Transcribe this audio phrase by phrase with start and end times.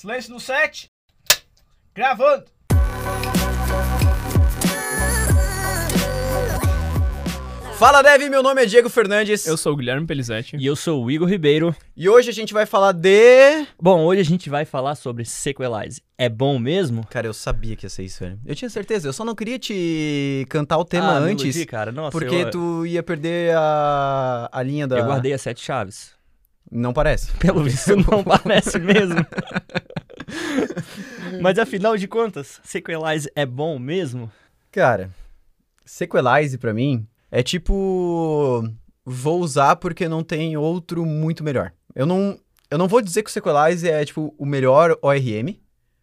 [0.00, 0.90] Silêncio no set.
[1.94, 2.44] Gravando.
[7.78, 10.56] Fala Dev, meu nome é Diego Fernandes Eu sou o Guilherme Pelizete.
[10.56, 11.76] E eu sou o Igor Ribeiro.
[11.94, 13.66] e hoje a gente vai falar de.
[13.78, 16.00] Bom, hoje a gente vai falar sobre Sequelize.
[16.16, 17.06] É bom mesmo?
[17.10, 18.40] Cara, eu sabia que ia ser isso, velho.
[18.46, 21.92] Eu tinha certeza, eu só não queria te cantar o tema Ah, antes, iludi, cara.
[21.92, 24.98] Nossa, porque eu, tu ia perder a, a linha da.
[24.98, 26.18] eu guardei as sete chaves.
[26.70, 27.32] Não parece.
[27.32, 29.26] Pelo visto, não parece mesmo.
[31.40, 34.30] Mas afinal de contas, Sequelize é bom mesmo?
[34.70, 35.10] Cara,
[35.84, 38.64] Sequelize pra mim é tipo.
[39.04, 41.72] Vou usar porque não tem outro muito melhor.
[41.94, 42.38] Eu não,
[42.70, 45.58] eu não vou dizer que o Sequelize é tipo o melhor ORM,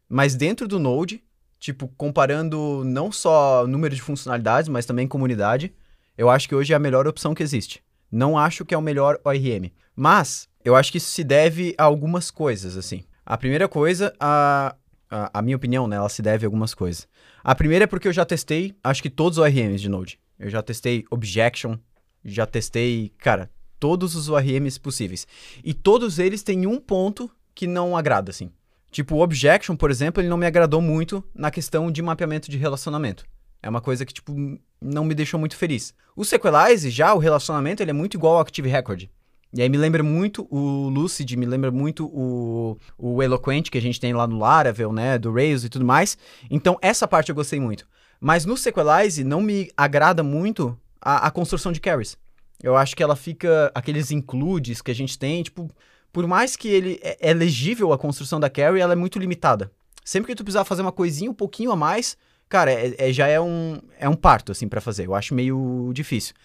[0.09, 1.23] mas dentro do Node,
[1.59, 5.73] tipo, comparando não só número de funcionalidades, mas também comunidade,
[6.17, 7.81] eu acho que hoje é a melhor opção que existe.
[8.11, 9.71] Não acho que é o melhor ORM.
[9.95, 13.03] Mas eu acho que isso se deve a algumas coisas, assim.
[13.29, 14.73] A primeira coisa, a,
[15.11, 15.97] a, a minha opinião, né?
[15.97, 17.05] Ela se deve a algumas coisas.
[17.43, 20.17] A primeira é porque eu já testei, acho que todos os ORMs de Node.
[20.39, 21.75] Eu já testei Objection,
[22.23, 25.27] já testei, cara, todos os ORMs possíveis.
[25.61, 28.49] E todos eles têm um ponto que não agrada, assim.
[28.89, 32.57] Tipo, o Objection, por exemplo, ele não me agradou muito na questão de mapeamento de
[32.57, 33.25] relacionamento.
[33.61, 34.33] É uma coisa que, tipo,
[34.79, 35.93] não me deixou muito feliz.
[36.15, 39.09] O Sequelize, já, o relacionamento, ele é muito igual ao Active Record.
[39.57, 43.81] E aí me lembra muito o Lucid, me lembra muito o, o Eloquent que a
[43.81, 46.15] gente tem lá no Laravel, né, do Rails e tudo mais.
[46.47, 47.87] Então, essa parte eu gostei muito.
[48.21, 52.15] Mas no Sequelize não me agrada muito a, a construção de carries.
[52.61, 55.71] Eu acho que ela fica, aqueles includes que a gente tem, tipo,
[56.13, 59.71] por mais que ele é, é legível a construção da carry, ela é muito limitada.
[60.05, 62.15] Sempre que tu precisar fazer uma coisinha um pouquinho a mais,
[62.47, 65.07] cara, é, é- já é um, é um parto, assim, pra fazer.
[65.07, 66.35] Eu acho meio difícil.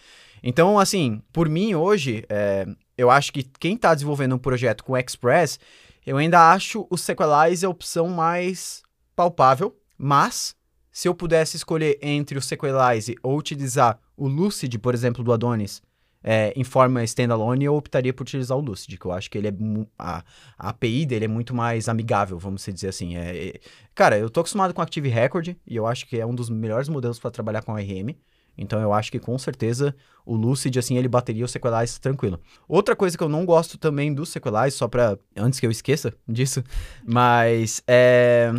[0.43, 4.97] Então, assim, por mim hoje, é, eu acho que quem tá desenvolvendo um projeto com
[4.97, 5.59] Express,
[6.07, 8.83] eu ainda acho o Sequelize a opção mais
[9.15, 10.55] palpável, mas
[10.91, 15.83] se eu pudesse escolher entre o Sequelize ou utilizar o Lucid, por exemplo, do Adonis,
[16.25, 19.49] é, em forma standalone, eu optaria por utilizar o Lucid, que eu acho que ele
[19.49, 19.53] é
[19.99, 20.23] a,
[20.57, 23.17] a API dele é muito mais amigável, vamos dizer assim.
[23.17, 23.61] É, é-
[23.95, 26.89] cara, eu tô acostumado com Active Record e eu acho que é um dos melhores
[26.89, 28.15] modelos para trabalhar com RM.
[28.57, 32.41] Então eu acho que com certeza o Lucid, assim, ele bateria o Sequelize tranquilo.
[32.69, 35.19] Outra coisa que eu não gosto também do Sequelize, só pra.
[35.37, 36.63] antes que eu esqueça disso,
[37.05, 38.53] mas é.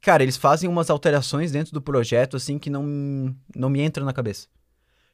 [0.00, 4.12] Cara, eles fazem umas alterações dentro do projeto, assim, que não, não me entram na
[4.12, 4.46] cabeça.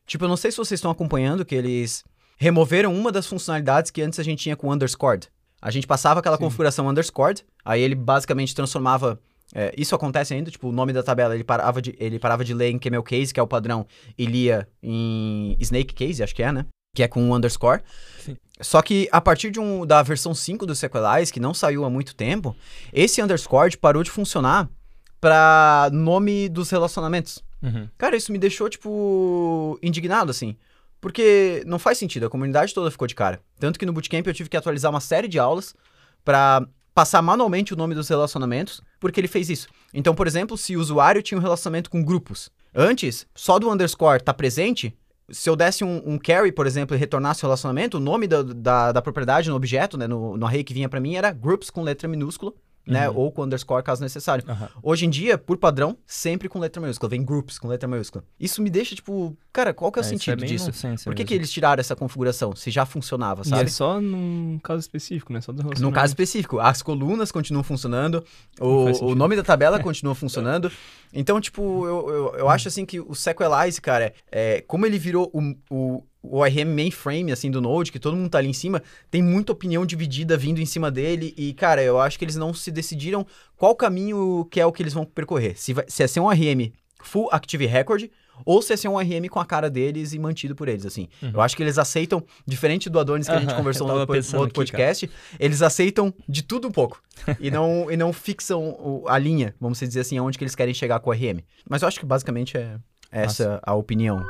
[0.07, 2.05] Tipo, eu não sei se vocês estão acompanhando que eles
[2.37, 5.29] removeram uma das funcionalidades que antes a gente tinha com o underscored.
[5.63, 6.43] A gente passava aquela Sim.
[6.43, 9.19] configuração underscored, aí ele basicamente transformava.
[9.55, 12.55] É, isso acontece ainda, tipo, o nome da tabela ele parava, de, ele parava de
[12.55, 13.87] ler em camel case, que é o padrão,
[14.17, 16.67] e lia em snake case, acho que é, né?
[16.95, 17.83] Que é com o underscore.
[18.19, 18.37] Sim.
[18.61, 21.91] Só que a partir de um, da versão 5 do Sequelize, que não saiu há
[21.91, 22.57] muito tempo,
[22.93, 24.69] esse underscore parou de funcionar
[25.21, 27.43] para nome dos relacionamentos.
[27.63, 27.89] Uhum.
[27.97, 30.57] Cara, isso me deixou, tipo, indignado, assim.
[31.01, 33.41] Porque não faz sentido, a comunidade toda ficou de cara.
[33.59, 35.75] Tanto que no Bootcamp eu tive que atualizar uma série de aulas
[36.25, 36.65] pra
[36.95, 39.69] passar manualmente o nome dos relacionamentos, porque ele fez isso.
[39.93, 44.23] Então, por exemplo, se o usuário tinha um relacionamento com grupos, antes, só do underscore
[44.23, 44.97] tá presente,
[45.29, 48.43] se eu desse um, um carry, por exemplo, e retornasse o relacionamento, o nome da,
[48.43, 51.69] da, da propriedade no objeto, né, no, no array que vinha pra mim era groups
[51.69, 52.53] com letra minúscula,
[52.87, 53.17] né, Uhum.
[53.17, 54.45] ou com underscore caso necessário.
[54.49, 54.69] Aham.
[54.83, 57.09] Hoje em dia, por padrão, sempre com letra maiúscula.
[57.11, 58.25] Vem groups com letra maiúscula.
[58.41, 60.71] Isso me deixa, tipo, cara, qual que é o É, isso sentido bem disso?
[60.73, 61.27] Por que, mesmo.
[61.27, 62.57] que eles tiraram essa configuração?
[62.57, 63.63] Se já funcionava, E sabe?
[63.63, 65.41] é só num caso específico, né?
[65.41, 65.95] Só do No relacionamento.
[65.95, 68.25] caso específico, as colunas continuam funcionando,
[68.61, 70.71] o, o nome da tabela continua funcionando.
[71.13, 75.31] Então, tipo, eu, eu, eu acho assim que o Sequelize, cara, é, como ele virou
[75.33, 78.83] o, o, o ORM mainframe, assim, do Node, que todo mundo tá ali em cima,
[79.11, 81.35] tem muita opinião dividida vindo em cima dele.
[81.37, 84.83] E, cara, eu acho que eles não se decidiram qual caminho que é o que
[84.83, 85.59] eles vão percorrer.
[85.59, 86.73] Se, vai, se é ser um ORM
[87.03, 88.09] full Active Record
[88.45, 91.09] ou se é ser um ORM com a cara deles e mantido por eles, assim.
[91.21, 91.33] Uhum.
[91.35, 94.39] Eu acho que eles aceitam, diferente do Adonis que a gente conversou no outro, no
[94.39, 97.03] outro aqui, podcast, eles aceitam de tudo um pouco.
[97.39, 101.01] e, não, e não fixam a linha, vamos dizer assim, aonde que eles querem chegar
[101.01, 101.41] com o RM.
[101.69, 102.79] Mas eu acho que basicamente é
[103.11, 104.25] essa a opinião.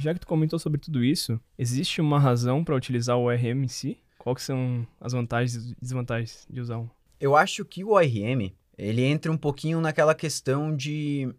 [0.00, 3.68] Já que tu comentou sobre tudo isso, existe uma razão pra utilizar o ORM em
[3.68, 3.98] si?
[4.36, 6.88] Que são as vantagens e desvantagens de usar um?
[7.18, 11.34] Eu acho que o ORM, ele entra um pouquinho naquela questão de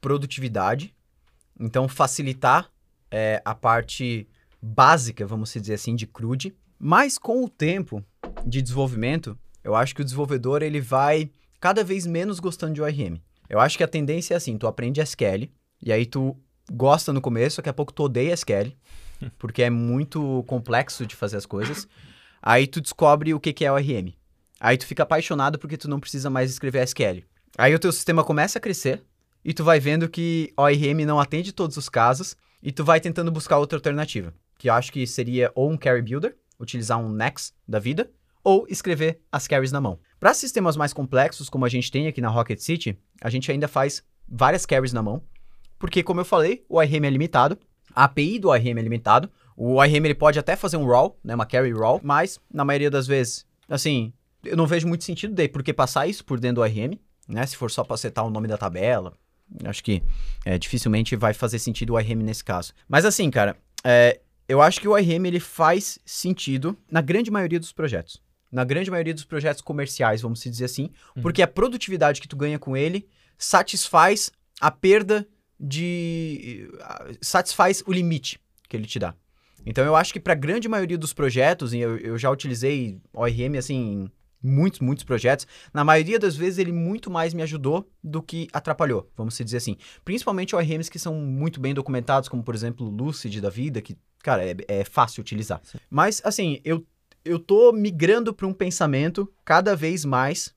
[0.00, 0.94] produtividade.
[1.60, 2.70] Então, facilitar
[3.10, 4.26] é, a parte
[4.62, 6.54] básica, vamos dizer assim, de CRUD.
[6.78, 8.02] Mas com o tempo
[8.46, 13.20] de desenvolvimento, eu acho que o desenvolvedor ele vai cada vez menos gostando de ORM.
[13.48, 15.50] Eu acho que a tendência é assim, tu aprende SQL,
[15.82, 16.34] e aí tu
[16.72, 18.72] gosta no começo, daqui a pouco tu odeia SQL,
[19.38, 21.88] porque é muito complexo de fazer as coisas.
[22.42, 24.14] Aí tu descobre o que, que é ORM.
[24.60, 27.24] Aí tu fica apaixonado porque tu não precisa mais escrever SQL.
[27.56, 29.02] Aí o teu sistema começa a crescer
[29.44, 33.30] e tu vai vendo que ORM não atende todos os casos e tu vai tentando
[33.30, 37.52] buscar outra alternativa, que eu acho que seria ou um carry builder, utilizar um Next
[37.68, 38.10] da vida,
[38.44, 39.98] ou escrever as carries na mão.
[40.20, 43.66] Para sistemas mais complexos, como a gente tem aqui na Rocket City, a gente ainda
[43.66, 45.22] faz várias carries na mão,
[45.84, 47.58] porque como eu falei, o ORM é limitado,
[47.94, 51.34] a API do ORM é limitado, o ORM ele pode até fazer um raw, né,
[51.34, 54.10] uma carry raw, mas na maioria das vezes, assim,
[54.42, 56.98] eu não vejo muito sentido daí, porque passar isso por dentro do ORM,
[57.28, 59.12] né, se for só para setar o nome da tabela,
[59.62, 60.02] acho que
[60.46, 62.72] é, dificilmente vai fazer sentido o ORM nesse caso.
[62.88, 63.54] Mas assim, cara,
[63.84, 68.22] é, eu acho que o ORM ele faz sentido na grande maioria dos projetos.
[68.50, 71.20] Na grande maioria dos projetos comerciais, vamos dizer assim, Uhum.
[71.20, 75.28] porque a produtividade que tu ganha com ele satisfaz a perda
[75.58, 76.68] de.
[77.20, 79.14] satisfaz o limite que ele te dá.
[79.66, 83.00] Então eu acho que para a grande maioria dos projetos, e eu, eu já utilizei
[83.12, 84.12] ORM assim em
[84.42, 89.10] muitos, muitos projetos, na maioria das vezes ele muito mais me ajudou do que atrapalhou,
[89.16, 89.76] vamos dizer assim.
[90.04, 93.96] Principalmente ORMs que são muito bem documentados, como por exemplo o Lucid da vida, que,
[94.22, 95.62] cara, é, é fácil utilizar.
[95.88, 96.86] Mas assim, eu,
[97.24, 100.54] eu tô migrando para um pensamento cada vez mais.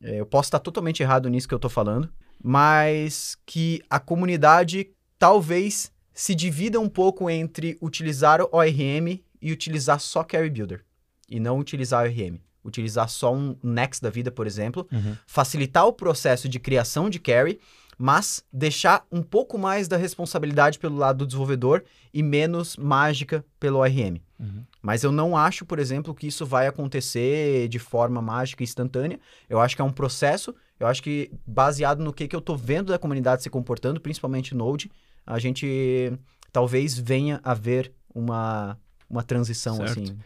[0.00, 2.08] é, eu posso estar totalmente errado nisso que eu tô falando,
[2.46, 9.98] mas que a comunidade talvez se divida um pouco entre utilizar o ORM e utilizar
[9.98, 10.84] só Carry Builder.
[11.26, 12.38] E não utilizar ORM.
[12.62, 14.86] Utilizar só um Next da vida, por exemplo.
[14.92, 15.16] Uhum.
[15.26, 17.58] Facilitar o processo de criação de carry,
[17.96, 21.82] mas deixar um pouco mais da responsabilidade pelo lado do desenvolvedor
[22.12, 24.20] e menos mágica pelo ORM.
[24.38, 24.64] Uhum.
[24.82, 29.18] Mas eu não acho, por exemplo, que isso vai acontecer de forma mágica e instantânea.
[29.48, 30.54] Eu acho que é um processo.
[30.78, 34.54] Eu acho que baseado no que, que eu tô vendo da comunidade se comportando, principalmente
[34.54, 34.90] Node,
[35.26, 36.12] a gente
[36.52, 38.78] talvez venha a ver uma,
[39.08, 39.90] uma transição Certo.
[40.00, 40.18] assim.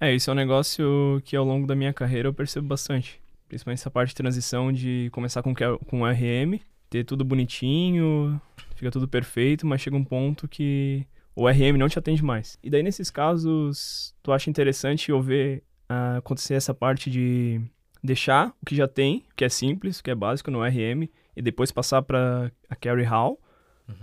[0.00, 3.20] É, isso é um negócio que ao longo da minha carreira eu percebo bastante.
[3.48, 6.58] Principalmente essa parte de transição de começar com, Q- com RM,
[6.90, 8.40] ter tudo bonitinho,
[8.74, 12.58] fica tudo perfeito, mas chega um ponto que o RM não te atende mais.
[12.62, 17.60] E daí, nesses casos, tu acha interessante eu ver ah, acontecer essa parte de
[18.04, 21.72] deixar o que já tem, que é simples, que é básico no RM, e depois
[21.72, 23.40] passar para a Carry How,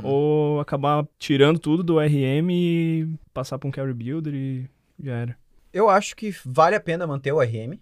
[0.03, 4.69] ou acabar tirando tudo do RM e passar para um Carry Builder e
[4.99, 5.37] já era.
[5.71, 7.79] Eu acho que vale a pena manter o ORM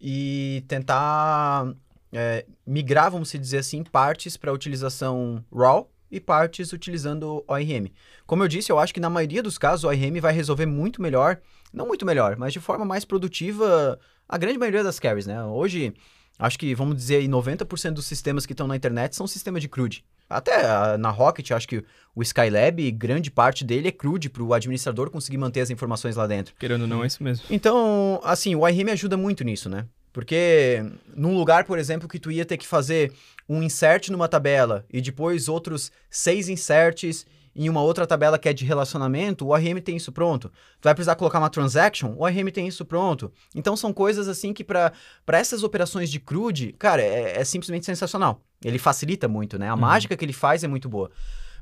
[0.00, 1.74] e tentar
[2.12, 7.92] é, migrar, vamos dizer assim, partes para utilização RAW e partes utilizando ORM.
[8.26, 11.02] Como eu disse, eu acho que na maioria dos casos o ORM vai resolver muito
[11.02, 11.40] melhor,
[11.72, 15.42] não muito melhor, mas de forma mais produtiva a grande maioria das carries, né?
[15.44, 15.94] Hoje,
[16.38, 19.68] acho que, vamos dizer aí, 90% dos sistemas que estão na internet são sistemas de
[19.68, 20.04] CRUD.
[20.28, 21.84] Até ah, na Rocket, acho que
[22.14, 26.26] o Skylab, grande parte dele é CRUD, para o administrador conseguir manter as informações lá
[26.26, 26.54] dentro.
[26.58, 27.46] Querendo ou não, é isso mesmo.
[27.48, 29.86] Então, assim, o ORM ajuda muito nisso, né?
[30.12, 30.82] Porque
[31.14, 33.12] num lugar, por exemplo, que tu ia ter que fazer
[33.48, 37.26] um insert numa tabela e depois outros seis inserts
[37.56, 40.48] em uma outra tabela que é de relacionamento, o ORM tem isso pronto.
[40.80, 43.32] Tu vai precisar colocar uma transaction, o ORM tem isso pronto.
[43.54, 44.92] Então são coisas assim que para
[45.28, 48.42] essas operações de CRUD, cara, é, é simplesmente sensacional.
[48.62, 49.68] Ele facilita muito, né?
[49.70, 51.10] A mágica que ele faz é muito boa.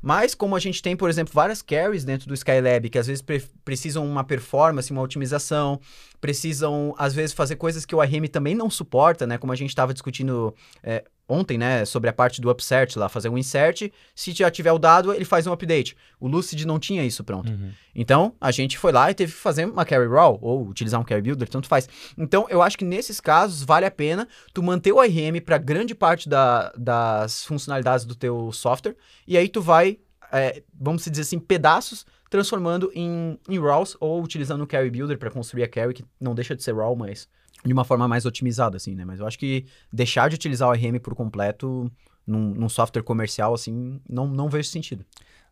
[0.06, 3.22] Mas como a gente tem, por exemplo, várias carries dentro do Skylab que às vezes
[3.22, 5.80] pre- precisam uma performance, uma otimização,
[6.24, 9.36] precisam às vezes fazer coisas que o ARM também não suporta, né?
[9.36, 11.84] Como a gente estava discutindo é, ontem, né?
[11.84, 15.26] Sobre a parte do upsert lá, fazer um insert, se já tiver o dado, ele
[15.26, 15.94] faz um update.
[16.18, 17.52] O Lucid não tinha isso pronto.
[17.52, 17.70] Uhum.
[17.94, 21.04] Então, a gente foi lá e teve que fazer uma carry raw, ou utilizar um
[21.04, 21.86] carry builder, tanto faz.
[22.16, 25.94] Então, eu acho que nesses casos, vale a pena tu manter o ARM para grande
[25.94, 28.96] parte da- das funcionalidades do teu software,
[29.28, 29.98] e aí tu vai,
[30.32, 35.30] é, vamos dizer assim, pedaços, transformando em, em raws, ou utilizando o carry builder para
[35.30, 37.28] construir a carry, que não deixa de ser raw, mas
[37.64, 39.04] de uma forma mais otimizada, assim, né?
[39.04, 41.88] Mas eu acho que deixar de utilizar o ARM por completo
[42.26, 45.04] num, num software comercial, assim, não, não vejo sentido.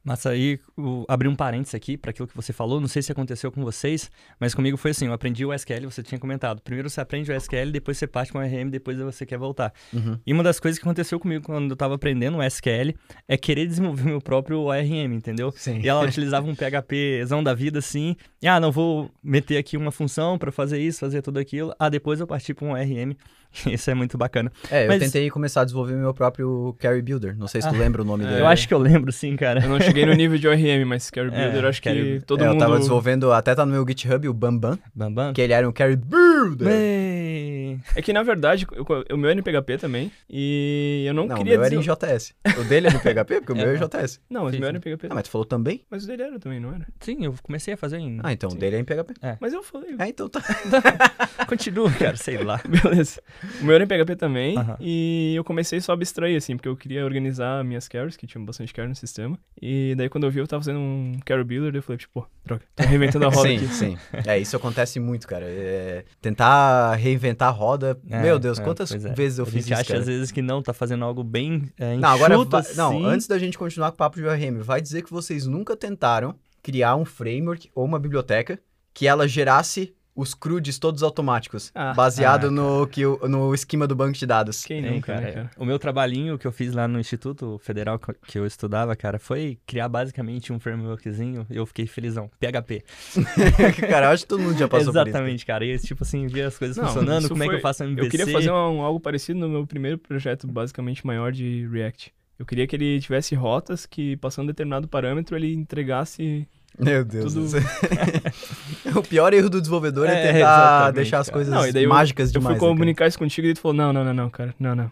[0.04, 3.12] Mas aí, o- abrir um parênteses aqui para aquilo que você falou, não sei se
[3.12, 6.61] aconteceu com vocês, mas comigo foi assim, eu aprendi o SQL, você tinha comentado.
[6.61, 9.73] Primeiro você aprende o SQL, depois você parte com o RM, depois você quer voltar.
[9.92, 10.18] Uhum.
[10.26, 12.94] E uma das coisas que aconteceu comigo quando eu tava aprendendo o SQL
[13.28, 15.52] é querer desenvolver meu próprio ORM, entendeu?
[15.52, 15.78] Sim.
[15.80, 19.92] E ela utilizava um PHPzão da vida assim, e ah, não vou meter aqui uma
[19.92, 21.73] função para fazer isso, fazer tudo aquilo.
[21.78, 23.16] Ah, depois eu parti para um ORM.
[23.66, 24.50] Isso é muito bacana.
[24.71, 27.37] É, eu Mas- tentei começar a desenvolver meu próprio Carry Builder.
[27.37, 28.40] Não sei se tu Ah, lembra o nome dele.
[28.40, 29.62] Eu acho que eu lembro sim, cara.
[29.62, 32.21] Eu não cheguei no nível de ORM, mas Carry É, Builder, eu acho que Carry-
[32.23, 32.54] todo É, mundo...
[32.56, 35.32] Eu tava desenvolvendo, até tá no meu GitHub, o Bambam, Bambam.
[35.32, 36.68] que ele era um Carry Builder.
[36.68, 37.51] Bem...
[37.94, 40.10] É que, na verdade, eu- o meu é no PHP também.
[40.28, 41.80] E eu não, Não, o queria meu era em.
[41.80, 42.34] JS.
[42.60, 43.76] O dele é no PHP, porque o meu é É.
[43.76, 44.20] em JS.
[44.30, 44.90] Não, mas o Sim, meu era sim.
[44.90, 45.06] no PHP.
[45.10, 45.84] Ah, mas tu falou também?
[45.90, 46.86] Mas o dele era também, não era?
[47.00, 48.20] Sim, eu comecei a fazer em.
[48.22, 49.14] Ah, então o dele é em PHP.
[49.40, 49.94] Mas eu falei.
[49.98, 50.40] É, então tá.
[51.48, 52.60] Continua, cara, sei lá.
[52.66, 53.20] Beleza.
[53.60, 54.56] O meu era em PHP também.
[54.58, 54.76] Aham.
[54.80, 58.44] E eu comecei só a abstrair, assim, porque eu queria organizar minhas carries, que tinham
[58.44, 59.38] bastante carry no sistema.
[59.60, 62.26] E daí quando eu vi, eu tava fazendo um carry builder, eu falei, tipo, pô,
[62.44, 63.66] droga, tô reinventando a roda sim, aqui.
[63.68, 63.98] sim.
[64.26, 65.44] É, isso acontece muito, cara.
[65.46, 67.62] É, tentar reinventar a roda.
[68.11, 68.99] É, Meu Deus, é, quantas é.
[68.99, 70.00] vezes eu a fiz gente isso, acha cara?
[70.00, 73.07] às vezes que não, tá fazendo algo bem é, Não, agora vai- não, assim.
[73.07, 76.35] antes da gente continuar com o papo de ORM, vai dizer que vocês nunca tentaram
[76.62, 78.59] criar um framework ou uma biblioteca
[78.95, 81.95] que ela gerasse os CRUDs todos automáticos, Ah.
[81.95, 84.62] baseado Ah, no, que, no esquema do banco de dados.
[84.64, 85.21] Quem Tem, nunca, cara.
[85.26, 85.50] né, cara?
[85.57, 89.59] O meu trabalhinho que eu fiz lá no Instituto Federal que eu estudava, cara, foi
[89.66, 92.31] criar basicamente um frameworkzinho e eu fiquei felizão.
[92.38, 92.85] PHP.
[93.88, 95.09] cara, eu acho que todo mundo já passou por isso.
[95.09, 95.64] Exatamente, cara.
[95.64, 98.07] E tipo assim, ver as coisas Não, funcionando, como é que foi- eu faço MVC.
[98.07, 102.12] Eu queria fazer um- algo parecido no meu primeiro projeto, basicamente maior de React.
[102.38, 106.47] Eu queria que ele tivesse rotas que, passando determinado parâmetro, ele entregasse.
[106.78, 107.49] Meu Deus Tudo-.
[108.99, 111.37] o pior erro do desenvolvedor é, É, tentar exatamente, deixar as cara.
[111.38, 112.58] coisas Não, e daí eu- mágicas eu demais.
[112.58, 114.54] fui né, comunicar isso contigo e tu falou: não, não, não, não, cara.
[114.58, 114.90] Não, não.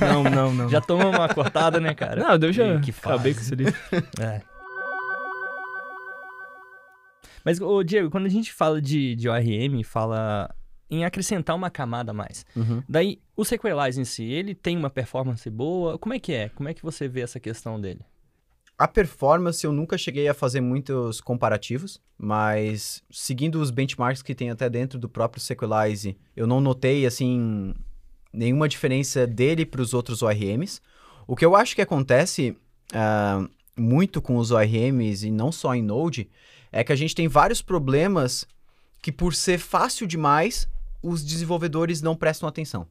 [0.00, 0.68] Não, não, não.
[0.68, 2.22] Já toma uma cortada, né, cara?
[2.22, 3.66] Não, eu já que acabei com isso ali.
[4.20, 4.40] É.
[7.44, 10.52] Mas, ô, Diego, quando a gente fala de, de ORM, fala
[10.90, 12.44] em acrescentar uma camada a mais.
[12.56, 12.82] Uhum.
[12.88, 15.98] Daí, o Sequelize em si, ele tem uma performance boa?
[15.98, 16.48] Como é que é?
[16.50, 18.00] Como é que você vê essa questão dele?
[18.78, 24.50] A performance eu nunca cheguei a fazer muitos comparativos, mas seguindo os benchmarks que tem
[24.50, 27.74] até dentro do próprio Sequelize, eu não notei assim
[28.30, 30.80] nenhuma diferença dele para os outros ORMs.
[31.26, 32.54] O que eu acho que acontece
[32.92, 36.28] ah, muito com os ORMs e não só em Node
[36.70, 38.46] é que a gente tem vários problemas
[39.00, 40.68] que por ser fácil demais
[41.02, 42.86] os desenvolvedores não prestam atenção.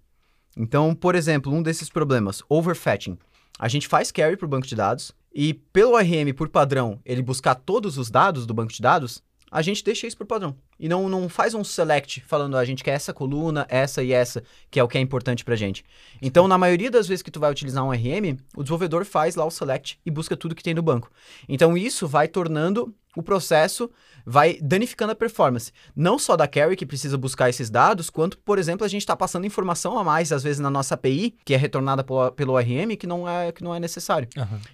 [0.58, 3.20] Então, por exemplo, um desses problemas, overfetching.
[3.58, 7.22] A gente faz carry para o banco de dados e pelo ORM, por padrão, ele
[7.22, 10.56] buscar todos os dados do banco de dados, a gente deixa isso por padrão.
[10.78, 14.12] E não, não faz um select falando, "Ah, a gente quer essa coluna, essa e
[14.12, 15.86] essa, que é o que é importante pra gente.
[16.22, 19.46] Então, na maioria das vezes que tu vai utilizar um ORM, o desenvolvedor faz lá
[19.46, 21.10] o select e busca tudo que tem no banco.
[21.48, 23.90] Então, isso vai tornando o processo,
[24.26, 25.72] vai danificando a performance.
[25.96, 29.16] Não só da carry que precisa buscar esses dados, quanto, por exemplo, a gente está
[29.16, 32.96] passando informação a mais, às vezes, na nossa API, que é retornada pelo, pelo ORM,
[32.98, 34.28] que não é, que não é necessário.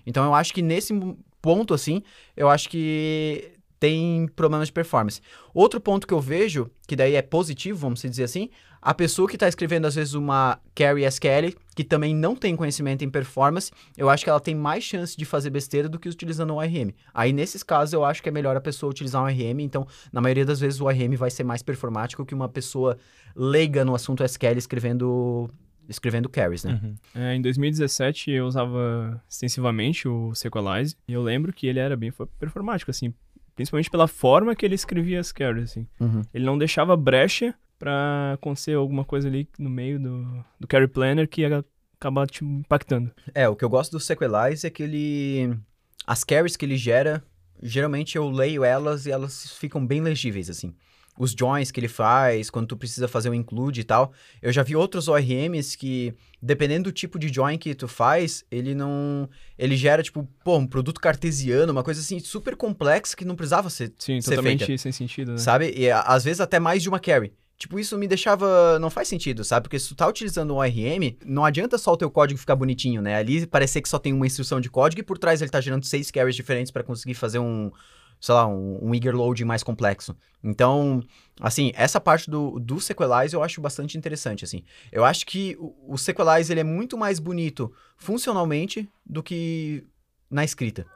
[0.06, 0.94] Então eu acho que nesse
[1.42, 2.02] ponto, assim,
[2.36, 5.22] eu acho que tem problemas de performance.
[5.56, 8.50] Outro ponto que eu vejo, que daí é positivo, vamos dizer assim,
[8.82, 13.04] a pessoa que está escrevendo, às vezes, uma carry SQL, que também não tem conhecimento
[13.04, 16.52] em performance, eu acho que ela tem mais chance de fazer besteira do que utilizando
[16.54, 16.92] um ORM.
[17.14, 20.20] Aí, nesses casos, eu acho que é melhor a pessoa utilizar um ORM, então, na
[20.20, 22.98] maioria das vezes, o ORM vai ser mais performático que uma pessoa
[23.36, 25.50] leiga no assunto SQL escrevendo,
[25.88, 26.80] escrevendo carries, né?
[26.82, 26.96] Uhum.
[27.14, 32.12] É, em 2017 eu usava extensivamente o Sequelize e eu lembro que ele era bem
[32.12, 33.14] fo- performático, assim,
[33.56, 35.88] principalmente pela forma que ele escrevia as carries, assim.
[36.00, 36.22] Uhum.
[36.34, 41.28] Ele não deixava brecha pra acontecer alguma coisa ali no meio do, do carry planner
[41.28, 41.66] que ia
[42.00, 43.12] acabar te impactando.
[43.34, 45.58] É, o que eu gosto do Sequelize é que ele.
[46.06, 47.24] As carries que ele gera,
[47.62, 50.76] geralmente eu leio elas e elas ficam bem legíveis, assim.
[51.18, 54.14] Os joins que ele faz, quando tu precisa fazer um include e tal.
[54.42, 58.76] Eu já vi outros ORMs que, dependendo do tipo de join que tu faz, ele
[58.76, 59.28] não.
[59.58, 63.72] Ele gera, tipo, pô, um produto cartesiano, uma coisa assim, super complexa que não precisava
[63.72, 64.82] ser Sim, Ser totalmente feita.
[64.82, 65.38] sem sentido, né?
[65.40, 65.74] Sabe?
[65.76, 67.34] E às vezes até mais de uma carry.
[67.62, 68.80] Tipo, isso me deixava.
[68.80, 69.66] Não faz sentido, sabe?
[69.66, 73.04] Porque se tu tá utilizando um ORM, não adianta só o teu código ficar bonitinho,
[73.04, 73.16] né?
[73.16, 75.86] Ali parecer que só tem uma instrução de código e por trás ele tá gerando
[75.86, 77.72] seis carries diferentes pra conseguir fazer um.
[78.20, 80.18] Sei lá, um, um eager loading mais complexo.
[80.44, 81.04] Então,
[81.40, 84.64] assim, essa parte do, do Sequelize eu acho bastante interessante, assim.
[84.92, 89.86] Eu acho que o, o Sequelize ele é muito mais bonito funcionalmente do que
[90.32, 90.88] na escrita.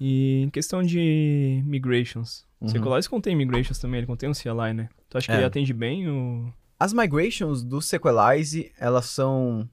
[0.00, 2.68] E em questão de migrations, Uhum.
[2.68, 4.88] Sequelize contém migrations também, ele contém um CLI, né?
[5.10, 5.36] Tu acha que É.
[5.36, 6.50] ele atende bem o...
[6.80, 9.68] As migrations do Sequelize, elas são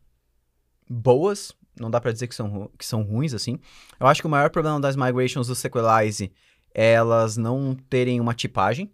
[0.89, 3.57] boas, não dá pra dizer que são, que são ruins, assim.
[3.99, 6.31] Eu acho que o maior problema das migrations do Sequelize
[6.73, 8.91] é elas não terem uma tipagem.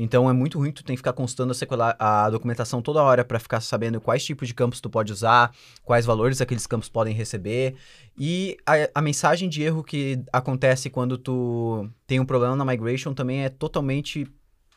[0.00, 3.24] Então é muito ruim, tu tem que ficar constando a, Sequeli- a documentação toda hora
[3.24, 5.52] pra ficar sabendo quais tipos de campos tu pode usar,
[5.82, 7.74] quais valores aqueles campos podem receber.
[8.16, 13.12] E a, a mensagem de erro que acontece quando tu tem um problema na migration
[13.12, 14.24] também é totalmente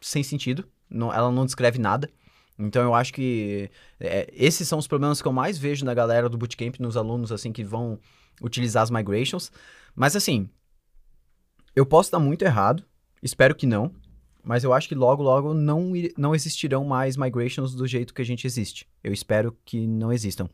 [0.02, 0.68] sem sentido.
[0.90, 2.10] Não- ela não descreve nada.
[2.58, 6.28] Então eu acho que é, esses são os problemas que eu mais vejo na galera
[6.30, 8.00] do bootcamp, nos alunos assim que vão
[8.42, 9.52] utilizar as migrations.
[9.96, 10.50] Mas assim,
[11.76, 12.84] eu posso estar muito errado,
[13.22, 13.94] espero que não.
[14.44, 18.26] Mas eu acho que logo, logo não, não existirão mais migrations do jeito que a
[18.26, 18.88] gente existe.
[19.04, 20.50] Eu espero que não existam.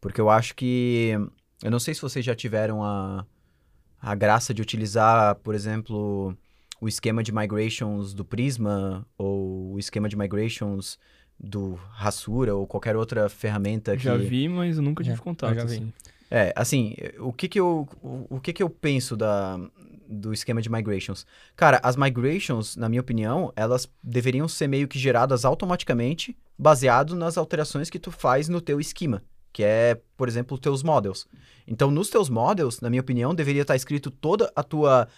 [0.00, 1.12] Porque eu acho que.
[1.62, 3.24] Eu não sei se vocês já tiveram a,
[4.00, 6.36] a graça de utilizar, por exemplo,
[6.80, 10.98] o esquema de migrations do Prisma ou o esquema de migrations
[11.38, 14.02] do Rasura ou qualquer outra ferramenta que.
[14.02, 15.54] Já vi, mas eu nunca tive É, contato.
[15.54, 15.74] já vi.
[15.76, 15.92] assim.
[16.30, 19.60] É, assim, o que que eu, o, o que que eu penso da,
[20.12, 21.26] do esquema de migrations?
[21.56, 27.38] Cara, as migrations, na minha opinião, elas deveriam ser meio que geradas automaticamente, baseado nas
[27.38, 31.26] alterações que tu faz no teu esquema, que é, por exemplo, os teus models.
[31.66, 35.08] Então, nos teus models, na minha opinião, deveria estar escrito toda a tua,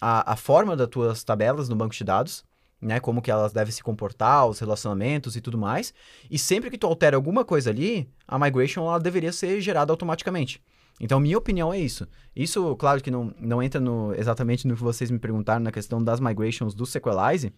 [0.00, 2.44] a, a forma das tuas tabelas no banco de dados,
[2.80, 5.94] né, como que elas devem se comportar, os relacionamentos e tudo mais,
[6.28, 10.60] e sempre que tu altera alguma coisa ali, a migration ela deveria ser gerada automaticamente.
[11.02, 12.06] Então, minha opinião é isso.
[12.34, 16.02] Isso, claro que não, não entra no, exatamente no que vocês me perguntaram na questão
[16.02, 17.52] das migrations do Sequelize,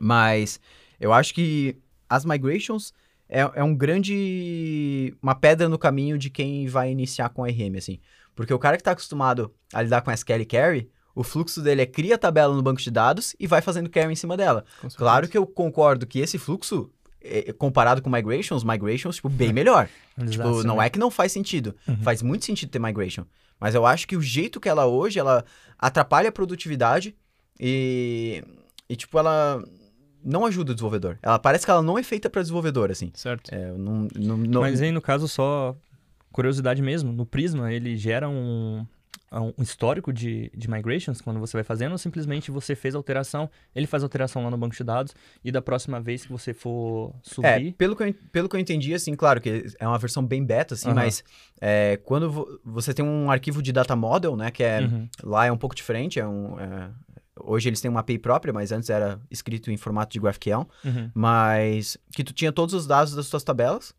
[0.00, 0.58] mas
[0.98, 2.92] eu acho que as migrations
[3.28, 5.16] é, é um grande...
[5.22, 8.00] uma pedra no caminho de quem vai iniciar com RM, assim.
[8.34, 11.86] Porque o cara que está acostumado a lidar com SQL Carry, o fluxo dele é
[11.86, 14.64] cria a tabela no banco de dados e vai fazendo carry em cima dela.
[14.96, 16.90] Claro que eu concordo que esse fluxo,
[17.58, 19.88] comparado com migrations, migrations, tipo, bem melhor.
[20.30, 21.74] Tipo, não é que não faz sentido.
[21.86, 21.96] Uhum.
[21.98, 23.24] Faz muito sentido ter migration.
[23.60, 25.44] Mas eu acho que o jeito que ela hoje, ela
[25.78, 27.14] atrapalha a produtividade
[27.60, 28.42] e,
[28.88, 29.62] e tipo, ela
[30.24, 31.18] não ajuda o desenvolvedor.
[31.22, 33.10] Ela parece que ela não é feita para desenvolvedor, assim.
[33.14, 33.54] Certo.
[33.54, 35.76] É, não, não, não- Mas aí, no caso, só
[36.32, 38.86] curiosidade mesmo, no Prisma, ele gera um,
[39.32, 43.50] um histórico de, de migrations quando você vai fazendo, ou simplesmente você fez a alteração,
[43.74, 45.14] ele faz a alteração lá no banco de dados,
[45.44, 47.72] e da próxima vez que você for É, subir...
[47.74, 50.74] pelo que, eu, pelo que eu entendi, assim, claro que é uma versão bem beta,
[50.74, 50.94] assim, Aham.
[50.94, 51.24] mas
[51.60, 55.08] é, quando vo- você tem um arquivo de data model, né, que é, Uhum.
[55.24, 56.58] lá é um pouco diferente, é um...
[56.60, 56.90] é-
[57.38, 60.66] hoje eles têm uma API própria, mas antes era escrito em formato de GraphQL.
[60.84, 61.10] Uhum.
[61.14, 63.94] mas que tu tinha todos os dados das tuas tabelas.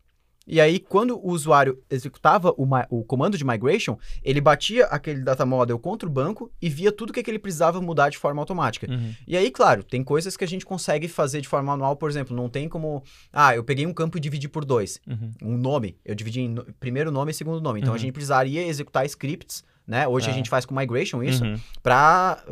[0.48, 5.44] E aí, quando o usuário executava o, o comando de migration, ele batia aquele data
[5.44, 8.90] model contra o banco e via tudo que, que ele precisava mudar de forma automática.
[8.90, 9.12] Uhum.
[9.26, 12.34] E aí, claro, tem coisas que a gente consegue fazer de forma manual, por exemplo,
[12.34, 13.02] não tem como.
[13.32, 14.98] Ah, eu peguei um campo e dividi por dois.
[15.06, 15.30] Uhum.
[15.42, 17.80] Um nome, eu dividi em no- primeiro nome e segundo nome.
[17.80, 17.98] Então a Uhum.
[17.98, 20.08] gente precisaria executar scripts, né?
[20.08, 20.34] Hoje a Ah.
[20.34, 21.60] gente faz com migration isso, Uhum.
[21.82, 22.42] para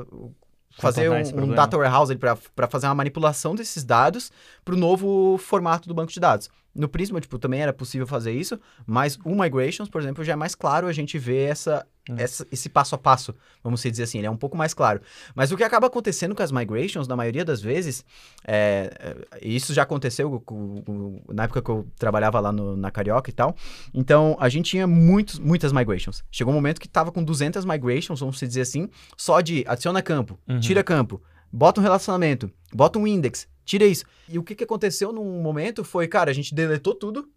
[0.78, 4.30] fazer Contornar um, um data warehouse para fazer uma manipulação desses dados
[4.64, 6.50] para o novo formato do banco de dados.
[6.76, 10.36] No Prisma, tipo, também era possível fazer isso, mas o Migrations, por exemplo, já é
[10.36, 12.14] mais claro a gente ver essa, Hum.
[12.18, 13.34] essa- esse passo a passo,
[13.64, 15.00] vamos dizer assim, ele é um pouco mais claro.
[15.34, 18.04] Mas o que acaba acontecendo com as Migrations, na maioria das vezes,
[18.46, 22.76] é, é, e isso já aconteceu com- com- na época que eu trabalhava lá no-
[22.76, 23.56] na Carioca e tal,
[23.92, 26.22] então a gente tinha muitos, muitas Migrations.
[26.30, 30.38] Chegou um momento que tava com 200 Migrations, vamos dizer assim, só de adiciona campo,
[30.48, 30.60] Uhum.
[30.60, 31.20] tira campo,
[31.52, 34.04] bota um relacionamento, bota um index, tira isso.
[34.28, 37.28] E o que, que aconteceu num momento foi, cara, a gente deletou tudo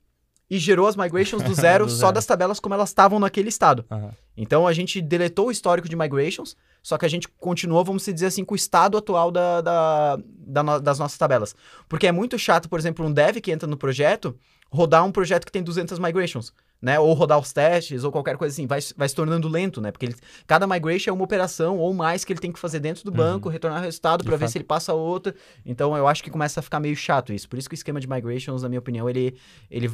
[0.50, 2.14] e gerou as migrations do zero Do só zero.
[2.14, 3.86] das tabelas como elas estavam naquele estado.
[3.90, 4.12] Aham.
[4.36, 8.28] Então a gente deletou o histórico de migrations, só que a gente continuou, vamos dizer
[8.28, 11.56] assim, com o estado atual da, da- da no- das nossas tabelas.
[11.88, 14.36] Porque é muito chato, por exemplo, um dev que entra no projeto,
[14.72, 17.00] rodar um projeto que tem 200 migrations, né?
[17.00, 18.66] Ou rodar os testes, ou qualquer coisa assim.
[18.66, 19.92] Vai, vai se tornando lento, né?
[19.92, 20.16] Porque ele-
[20.48, 23.18] cada migration é uma operação ou mais que ele tem que fazer dentro do Uhum.
[23.18, 25.36] banco, retornar o resultado para ver se ele passa outra.
[25.66, 27.50] Então eu acho que começa a ficar meio chato isso.
[27.50, 29.36] Por isso que o esquema de migrations, na minha opinião, ele,
[29.70, 29.90] ele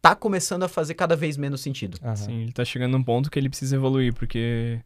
[0.00, 1.98] tá começando a fazer cada vez menos sentido.
[2.02, 2.16] Aham.
[2.16, 4.80] Sim, ele tá chegando num ponto que ele precisa evoluir, porque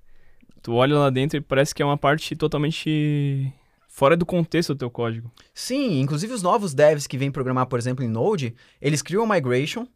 [0.62, 3.53] tu olha lá dentro e parece que é uma parte totalmente
[3.88, 5.33] fora do contexto do teu código.
[5.55, 9.35] Sim, inclusive os novos devs que vêm programar, por exemplo, em Node, eles criam uma
[9.37, 9.87] migration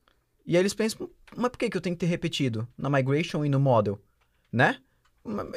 [0.47, 3.45] e aí eles pensam, mas por que, que eu tenho que ter repetido na migration
[3.45, 4.01] e no model?
[4.53, 4.79] Né?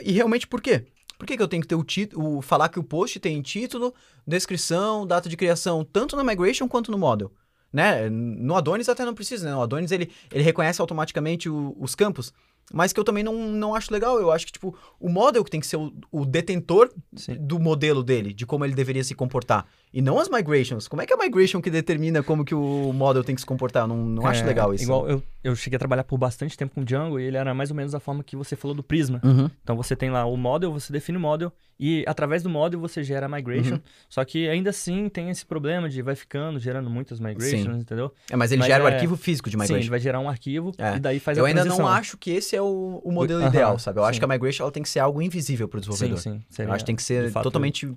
[0.03, 0.85] E realmente por quê?
[1.17, 3.93] Por que, que eu tenho que ter o título, falar que o post tem título,
[4.27, 7.31] descrição, data de criação, tanto na migration quanto no model?
[7.71, 8.09] Né?
[8.09, 9.53] No Adonis até não precisa, né?
[9.53, 12.33] No Adonis ele, ele reconhece automaticamente o- os campos,
[12.71, 14.19] mas que eu também não, não acho legal.
[14.19, 17.35] Eu acho que, tipo, o model que tem que ser o, o detentor Sim.
[17.39, 19.65] do modelo dele, de como ele deveria se comportar.
[19.93, 20.87] E não as migrations.
[20.87, 23.45] Como é que é a migration que determina como que o model tem que se
[23.45, 23.83] comportar?
[23.83, 24.83] Eu não, não acho É, legal isso.
[24.83, 27.69] Igual eu, eu cheguei a trabalhar por bastante tempo com Django e ele era mais
[27.69, 29.21] ou menos da forma que você falou do Prisma.
[29.23, 29.49] Uhum.
[29.63, 33.03] Então você tem lá o model, você define o model e através do model você
[33.03, 33.75] gera a migration.
[33.75, 33.81] Uhum.
[34.09, 37.81] Só que ainda assim tem esse problema de vai ficando gerando muitas migrations, Sim.
[37.81, 38.11] entendeu?
[38.31, 39.79] É, mas ele Mas gera o é- arquivo físico de Sim, migration.
[39.83, 40.95] ele vai gerar um arquivo É.
[40.95, 41.85] e daí faz eu a ainda transição.
[41.85, 43.99] não acho que esse é o, o modelo ideal, sabe?
[43.99, 44.19] Eu acho sim.
[44.21, 46.19] que a migration ela tem que ser algo invisível para o Sim, desenvolvedor.
[46.19, 46.35] sim.
[46.37, 47.93] eu seria, acho que tem que ser totalmente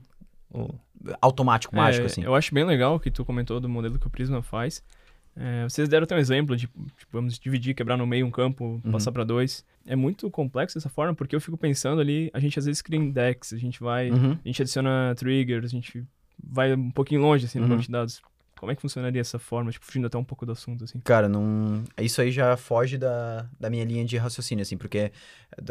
[0.52, 0.74] o-
[1.20, 2.22] automático, mágico, É, assim.
[2.22, 4.82] Eu acho bem legal o que tu comentou do modelo que o Prisma faz.
[5.38, 8.80] É, vocês deram até um exemplo de, tipo, vamos dividir, quebrar no meio um campo,
[8.84, 8.92] Uhum.
[8.92, 9.64] passar pra dois.
[9.86, 12.98] É muito complexo dessa forma, porque eu fico pensando ali, a gente às vezes cria
[12.98, 14.32] index, a gente vai, Uhum.
[14.32, 16.02] a gente adiciona triggers, a gente
[16.42, 17.70] vai um pouquinho longe, assim, no Uhum.
[17.72, 18.22] banco de dados.
[18.58, 19.70] Como é que funcionaria essa forma?
[19.70, 20.98] Tipo, fugindo até um pouco do assunto, assim.
[21.00, 21.84] Cara, não.
[22.00, 25.12] Isso aí já foge da, da minha linha de raciocínio, assim, porque.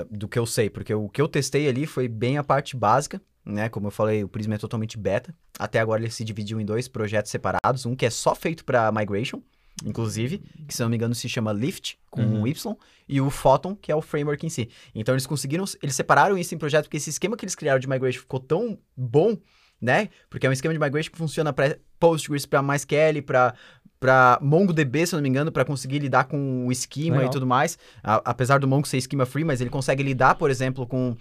[0.10, 0.70] do que eu sei.
[0.70, 3.70] Porque o que eu testei ali foi bem a parte básica, né?
[3.70, 5.34] Como eu falei, o Prisma é totalmente beta.
[5.58, 7.86] Até agora ele se dividiu em dois projetos separados.
[7.86, 9.42] Um que é só feito para migration,
[9.84, 12.42] inclusive, que se não me engano se chama Lift, com Uhum.
[12.42, 12.76] um Y,
[13.10, 14.70] e o Photon, que é o framework em si.
[14.94, 15.66] Então eles conseguiram.
[15.82, 18.78] Eles separaram isso em projeto, porque esse esquema que eles criaram de migration ficou tão
[18.96, 19.38] bom,
[19.86, 20.10] né?
[20.30, 23.54] Porque é um esquema de migration que funciona para Postgres, para MySQL, para
[23.98, 27.30] para MongoDB, se eu não me engano, para conseguir lidar com o esquema Legal.
[27.30, 27.78] e tudo mais.
[28.04, 31.16] A- apesar do Mongo ser esquema free, mas ele consegue lidar, por exemplo, com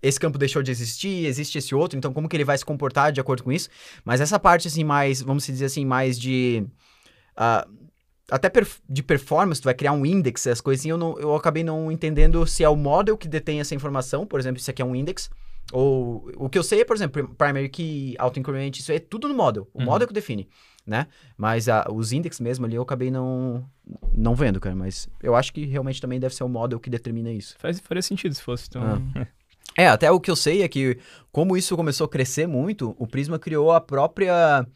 [0.00, 3.10] esse campo deixou de existir, existe esse outro, então como que ele vai se comportar
[3.12, 3.68] de acordo com isso?
[4.04, 6.64] Mas essa parte assim mais, vamos dizer assim, mais de
[7.36, 7.66] ah,
[8.30, 11.64] até perf- de performance, tu vai criar um index, essas coisinhas, eu, não, eu acabei
[11.64, 14.84] não entendendo se é o model que detém essa informação, por exemplo, isso aqui é
[14.84, 15.28] um index,
[15.72, 19.34] ou o que eu sei é, por exemplo, primary key, auto-increment, isso é tudo no
[19.34, 19.84] model, o Uhum.
[19.84, 20.48] model que define,
[20.86, 21.06] né?
[21.36, 23.64] Mas ah, os index mesmo ali eu acabei não,
[24.12, 27.30] não vendo, cara, mas eu acho que realmente também deve ser o model que determina
[27.30, 27.54] isso.
[27.58, 28.82] Faz, faria sentido se fosse, então...
[29.16, 29.26] Ah.
[29.78, 30.98] É, até o que eu sei é que,
[31.30, 34.66] como isso começou a crescer muito, o Prisma criou a própria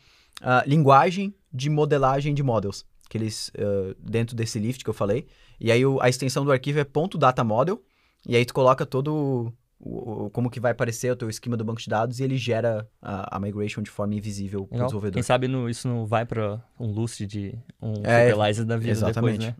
[0.40, 5.26] ah, linguagem de modelagem de models, que eles, ah, dentro desse lift que eu falei,
[5.60, 7.82] e aí o- a extensão do arquivo é ponto .data model,
[8.26, 11.64] e aí tu coloca todo o, o- como que vai aparecer o teu esquema do
[11.64, 15.14] banco de dados e ele gera a, a migration de forma invisível para o desenvolvedor.
[15.14, 18.32] Quem sabe no- isso não vai pra um Lucid, um É,
[18.64, 19.38] da vida exatamente.
[19.38, 19.56] depois, né?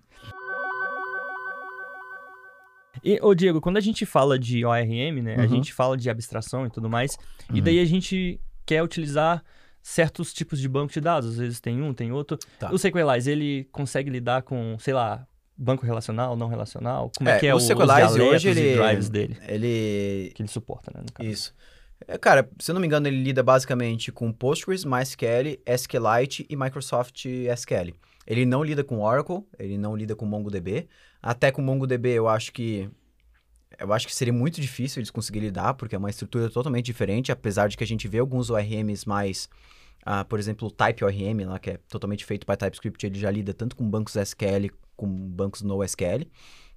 [3.03, 5.49] E, ô Diego, quando a gente fala de ORM, né, a Uhum.
[5.49, 7.19] gente fala de abstração e tudo mais,
[7.53, 7.65] e Uhum.
[7.65, 9.43] daí a gente quer utilizar
[9.83, 12.39] certos tipos de banco de dados, às vezes tem um, tem outro.
[12.59, 12.73] Tá.
[12.73, 17.11] O Sequelize, ele consegue lidar com, sei lá, banco relacional, não relacional?
[17.17, 20.33] Como é, É, que é o o, os Sequelize dialetos hoje, ele- drives dele, Ele
[20.35, 21.05] que ele suporta, né.
[21.21, 21.55] Isso.
[22.07, 26.57] É, cara, se eu não me engano, ele lida basicamente com Postgres, MySQL, SQLite e
[26.57, 27.95] Microsoft SQL.
[28.27, 30.89] Ele não lida com Oracle, ele não lida com MongoDB.
[31.23, 32.91] Até com MongoDB eu acho que
[33.79, 37.33] eu acho que seria muito difícil eles conseguirem lidar, porque é uma estrutura totalmente diferente,
[37.33, 39.49] apesar de que a gente vê alguns ORMs mais
[40.07, 43.31] ah, por exemplo, o Type ORM, lá, que é totalmente feito para TypeScript, ele já
[43.31, 46.27] lida tanto com bancos SQL como bancos NoSQL.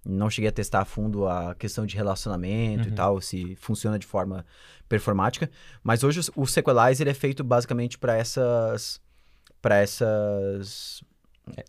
[0.05, 2.95] Não cheguei a testar a fundo a questão de relacionamento e Uhum.
[2.95, 4.45] tal, se funciona de forma
[4.87, 5.49] performática.
[5.83, 9.01] Mas hoje o Sequelize ele é feito basicamente para essas.
[9.61, 11.01] para essas.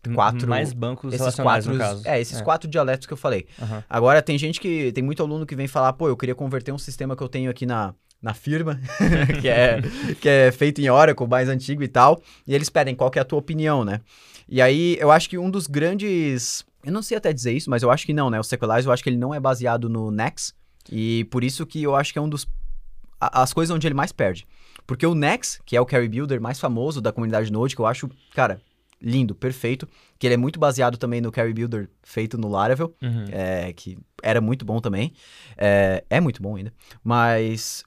[0.07, 1.73] M- quatro- Mais bancos Esses quatro.
[1.73, 2.03] no caso.
[2.07, 3.47] É, esses quatro dialetos que eu falei.
[3.61, 3.83] Aham.
[3.89, 4.93] Agora, tem gente que.
[4.93, 7.51] Tem muito aluno que vem falar, pô, eu queria converter um sistema que eu tenho
[7.51, 8.81] aqui na, na firma,
[9.41, 9.81] que, é,
[10.21, 12.23] que é feito em Oracle, mais antigo e tal.
[12.47, 14.01] E eles pedem qual que é a tua opinião, né?
[14.49, 16.65] E aí, eu acho que um dos grandes.
[16.85, 18.41] Eu não sei até dizer isso, mas eu acho que não, né?
[18.41, 20.55] O Sequelize, eu acho que ele não é baseado no Nex.
[20.91, 22.47] E por isso que eu acho que é um dos.
[23.21, 24.47] As coisas onde ele mais perde.
[24.87, 27.85] Porque o Nex, que é o Carry Builder mais famoso da comunidade Node, que eu
[27.87, 28.59] acho, cara,
[29.03, 29.87] lindo, perfeito.
[30.19, 33.25] Que ele é muito baseado também no Carry Builder feito no Laravel Uhum.
[33.31, 35.13] é, que era muito bom também.
[35.59, 36.73] É, é muito bom ainda.
[37.05, 37.85] Mas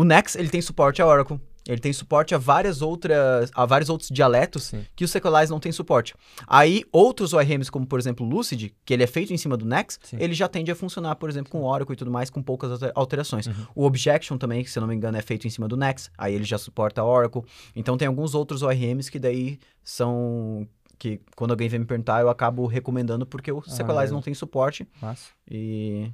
[0.00, 1.40] o Nex, ele tem suporte a Oracle.
[1.66, 4.86] Ele tem suporte a várias outras, a vários outros dialetos Sim.
[4.96, 6.14] que o Sequelize não tem suporte.
[6.46, 9.66] Aí, outros ORMs, como por exemplo o Lucid, que ele é feito em cima do
[9.66, 10.16] Nex, Sim.
[10.18, 12.92] ele já tende a funcionar, por exemplo, com Oracle e tudo mais, com poucas alter-
[12.94, 13.48] alterações.
[13.48, 13.66] Uhum.
[13.74, 16.10] O Objection também, que se eu não me engano é feito em cima do Nex,
[16.16, 17.42] aí ele já suporta Oracle.
[17.76, 20.66] Então tem alguns outros ORMs que daí são
[20.98, 24.14] que quando alguém vem me perguntar, eu acabo recomendando porque o Sequelize beleza.
[24.14, 25.28] não tem suporte Massa.
[25.50, 26.10] e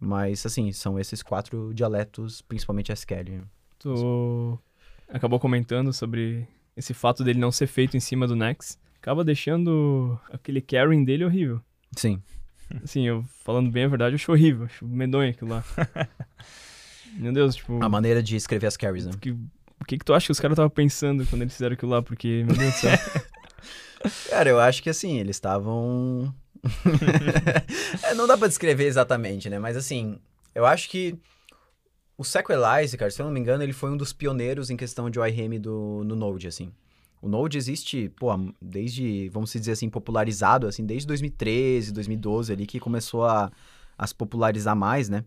[0.00, 3.42] mas assim, são esses quatro dialetos, principalmente SQL.
[3.78, 4.58] Tu
[5.08, 8.78] acabou comentando sobre esse fato dele não ser feito em cima do Nex.
[8.98, 11.60] Acaba deixando aquele carrying dele horrível.
[11.96, 12.22] Sim.
[12.84, 14.66] Assim, eu falando bem a verdade, eu acho horrível.
[14.66, 15.64] Acho medonho aquilo lá.
[17.16, 17.82] Meu Deus, tipo...
[17.82, 19.12] A maneira de escrever as carries, né?
[19.20, 21.90] que- o que que tu acha que os caras estavam pensando quando eles fizeram aquilo
[21.90, 22.02] lá?
[22.02, 22.92] Porque, meu Deus do céu.
[24.28, 26.32] Cara, eu acho que assim, eles estavam.
[28.02, 29.58] É, não dá pra descrever exatamente, né?
[29.58, 30.18] Mas assim,
[30.54, 31.18] eu acho que
[32.16, 35.08] o Sequelize, cara, se eu não me engano, ele foi um dos pioneiros em questão
[35.08, 36.72] de ORM do, no Node, assim.
[37.22, 38.28] O Node existe, pô,
[38.60, 43.50] desde, vamos dizer assim, popularizado, assim, desde 2013, 2012 ali, que começou a,
[43.96, 45.24] a se popularizar mais, né?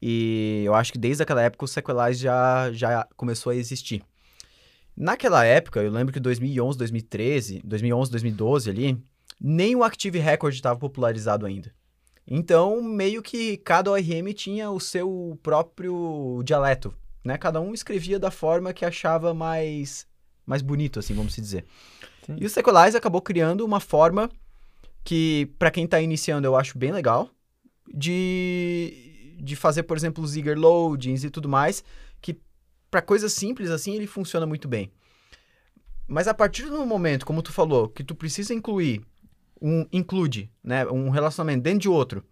[0.00, 4.02] E eu acho que desde aquela época o Sequelize já, já começou a existir.
[4.96, 8.98] Naquela época, eu lembro que 2011, 2013, 2011, 2012 ali,
[9.40, 11.72] nem o Active Record estava popularizado ainda.
[12.26, 17.38] Então, meio que cada ORM tinha o seu próprio dialeto, né?
[17.38, 20.06] Cada um escrevia da forma que achava mais
[20.44, 21.66] mais bonito, assim, vamos se dizer.
[22.24, 22.36] Sim.
[22.40, 24.30] E o Sequelize acabou criando uma forma
[25.04, 27.30] que, para quem está iniciando, eu acho bem legal,
[27.94, 31.84] de, de fazer, por exemplo, os eager loadings e tudo mais,
[32.20, 32.38] que
[32.90, 34.90] para coisas simples assim, ele funciona muito bem.
[36.06, 39.02] Mas a partir do momento, como tu falou, que tu precisa incluir
[39.60, 42.24] um include, né, um relacionamento dentro de outro,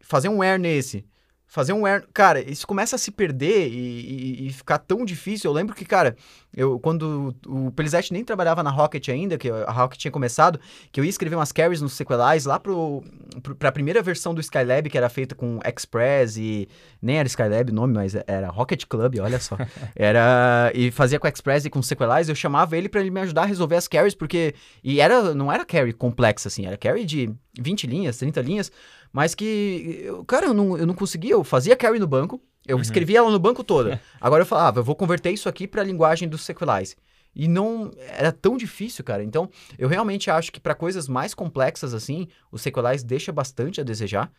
[0.00, 1.04] fazer um where nesse,
[1.52, 5.50] fazer um where, cara, isso começa a se perder e, e- e ficar tão difícil.
[5.50, 6.16] Eu lembro que, cara,
[6.56, 10.58] eu quando o Pelizete nem trabalhava na Rocket ainda, que a Rocket tinha começado,
[10.90, 13.04] que eu ia escrever umas carries no Sequelize lá pro,
[13.42, 16.66] pro, pra primeira versão do Skylab, que era feita com Express e
[17.02, 19.58] nem era Skylab o nome, mas era Rocket Club, olha só.
[19.94, 23.42] Era e fazia com Express e com Sequelize, eu chamava ele pra ele me ajudar
[23.42, 27.30] a resolver as carries, porque e era não era carry complexa assim, era carry de
[27.60, 28.72] 20 linhas, 30 linhas,
[29.12, 33.18] mas que cara, eu não, eu não conseguia, eu fazia carry no banco, eu escrevia
[33.18, 34.00] ela no banco toda.
[34.20, 36.96] Agora eu falava, eu vou converter isso aqui pra linguagem do Sequelize.
[37.34, 39.24] E não era tão difícil, cara.
[39.24, 39.48] Então,
[39.78, 44.30] eu realmente acho que pra coisas mais complexas assim, o Sequelize deixa bastante a desejar,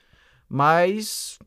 [0.47, 1.39] mas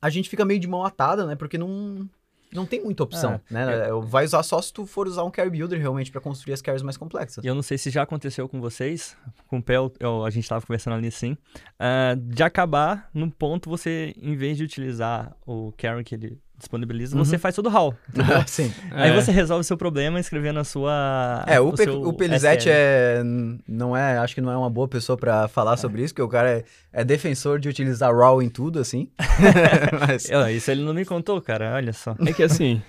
[0.00, 1.34] a gente fica meio de mão atada, né?
[1.34, 2.08] Porque não
[2.52, 3.88] não tem muita opção, né?
[4.02, 6.82] Vai usar só se tu for usar um carry builder realmente pra construir as carries
[6.82, 7.44] mais complexas.
[7.44, 10.48] E eu não sei se já aconteceu com vocês, com o Pel, eu- a gente
[10.48, 11.36] tava conversando ali sim,
[11.78, 17.16] ah, de acabar num ponto você, em vez de utilizar o carry que ele disponibiliza,
[17.16, 17.24] Uhum.
[17.24, 17.94] você faz todo haul.
[18.08, 18.42] entendeu?
[18.46, 18.72] Sim.
[18.92, 19.14] Aí É.
[19.14, 21.44] você resolve o seu problema escrevendo a sua.
[21.48, 23.20] É, o, Pe seu o Pelizete é,
[23.66, 26.28] não é, acho que não é uma boa pessoa pra falar sobre isso, porque o
[26.28, 29.10] cara é, é defensor de utilizar RAW em tudo, assim.
[30.08, 32.14] Mas, Isso ele não me contou, cara, olha só.
[32.26, 32.80] É que assim,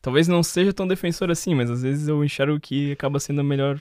[0.00, 3.44] talvez não seja tão defensor assim, mas às vezes eu enxergo que acaba sendo o
[3.44, 3.80] melhor,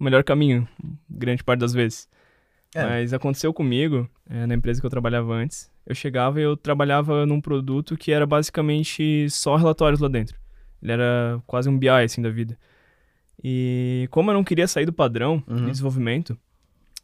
[0.00, 0.66] o melhor caminho,
[1.10, 2.08] grande parte das vezes.
[2.74, 2.82] É.
[2.84, 5.70] Mas aconteceu comigo, é, na empresa que eu trabalhava antes.
[5.86, 10.36] Eu chegava e eu trabalhava num produto que era basicamente só relatórios lá dentro.
[10.82, 12.58] Ele era quase um BI, assim, da vida.
[13.42, 15.56] E como eu não queria sair do padrão Uhum.
[15.64, 16.36] de desenvolvimento,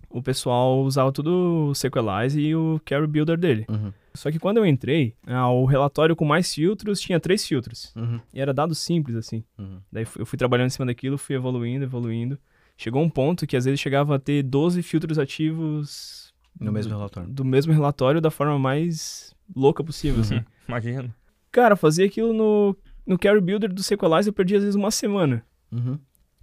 [0.08, 3.64] o pessoal usava tudo o Sequelize e o Carry Builder dele.
[3.68, 7.92] Uhum, Só que quando eu entrei, ah, o relatório com mais filtros tinha três filtros.
[7.94, 9.44] uhum, E era dado simples, assim.
[9.58, 9.78] uhum.
[9.92, 12.38] Daí eu fui trabalhando em cima daquilo, fui evoluindo, evoluindo.
[12.76, 16.29] Chegou um ponto que às vezes chegava a ter 12 filtros ativos
[16.60, 17.30] No mesmo do, relatório.
[17.30, 20.36] do mesmo relatório da forma mais louca possível, assim.
[20.36, 21.14] Uhum, Imagino.
[21.50, 25.42] Cara, fazia aquilo no, no Carry Builder do Sequelize eu perdi às vezes uma semana.
[25.72, 25.98] Uhum.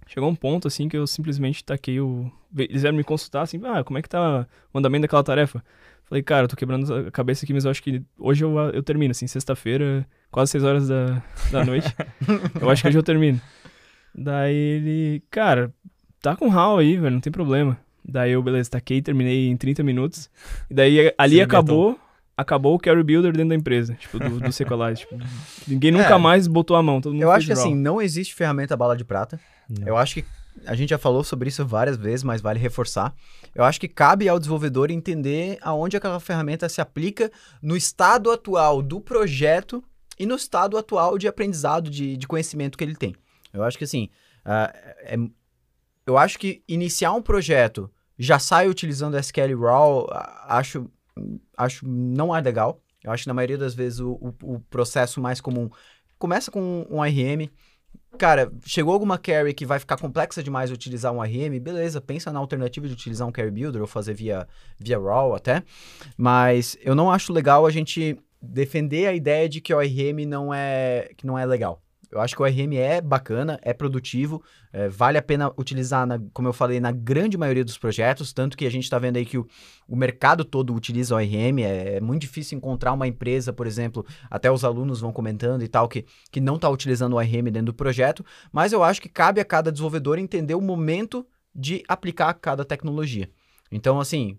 [0.06, 2.30] Chegou um ponto, assim, que eu simplesmente taquei o...
[2.56, 5.62] Eles vieram me consultar, assim, ah, como é que tá o andamento daquela tarefa?
[6.06, 8.82] Falei, cara, eu tô quebrando a cabeça aqui, mas eu acho que hoje eu, eu
[8.82, 11.94] termino, assim, sexta-feira, quase seis horas da, da noite.
[12.58, 13.38] eu acho que hoje eu termino.
[14.14, 15.72] Daí ele, cara,
[16.22, 17.78] tá com HAL aí, velho, não tem problema.
[18.08, 20.30] Daí eu, beleza, taquei, terminei em 30 minutos.
[20.70, 21.98] E daí ali Se acabou,
[22.36, 25.00] acabou o Carry Builder dentro da empresa, tipo, do, do Sequelize.
[25.02, 25.18] Tipo,
[25.68, 26.18] ninguém nunca É.
[26.18, 27.62] mais botou a mão, todo mundo Eu acho que raw.
[27.62, 29.38] assim, não existe ferramenta bala de prata.
[29.68, 29.86] Não.
[29.86, 30.24] Eu acho que
[30.66, 33.14] a gente já falou sobre isso várias vezes, mas vale reforçar.
[33.54, 37.30] Eu acho que cabe ao desenvolvedor entender aonde aquela ferramenta se aplica
[37.62, 39.84] no estado atual do projeto
[40.18, 43.14] e no estado atual de aprendizado, de, de conhecimento que ele tem.
[43.52, 44.08] Eu acho que assim,
[44.44, 45.16] ah, é-
[46.06, 50.06] eu acho que iniciar um projeto já sai utilizando SQL Raw,
[50.46, 50.90] acho,
[51.56, 52.80] acho não é legal.
[53.02, 55.70] Eu acho que na maioria das vezes o, o- o processo mais comum
[56.18, 57.48] começa com um RM,
[58.18, 62.38] Cara, chegou alguma carry que vai ficar complexa demais utilizar um RM, beleza, pensa na
[62.38, 64.46] alternativa de utilizar um carry builder ou fazer via,
[64.78, 65.62] via RAW até.
[66.16, 70.52] Mas eu não acho legal a gente defender a ideia de que o RM não
[70.52, 71.82] é, que não é legal.
[72.10, 74.42] Eu acho que o RM é bacana, é produtivo,
[74.72, 78.56] é, vale a pena utilizar, na- como eu falei, na grande maioria dos projetos, tanto
[78.56, 79.46] que a gente está vendo aí que o,
[79.86, 84.04] o mercado todo utiliza o RM, é, é muito difícil encontrar uma empresa, por exemplo,
[84.30, 87.66] até os alunos vão comentando e tal, que, que não está utilizando o RM dentro
[87.66, 92.32] do projeto, mas eu acho que cabe a cada desenvolvedor entender o momento de aplicar
[92.34, 93.28] cada tecnologia.
[93.70, 94.38] Então, assim,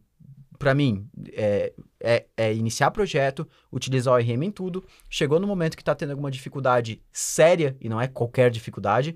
[0.58, 4.84] para mim, é, é, é iniciar projeto, utilizar o RM em tudo.
[5.10, 9.16] Chegou no momento que está tendo alguma dificuldade séria, e não é qualquer dificuldade,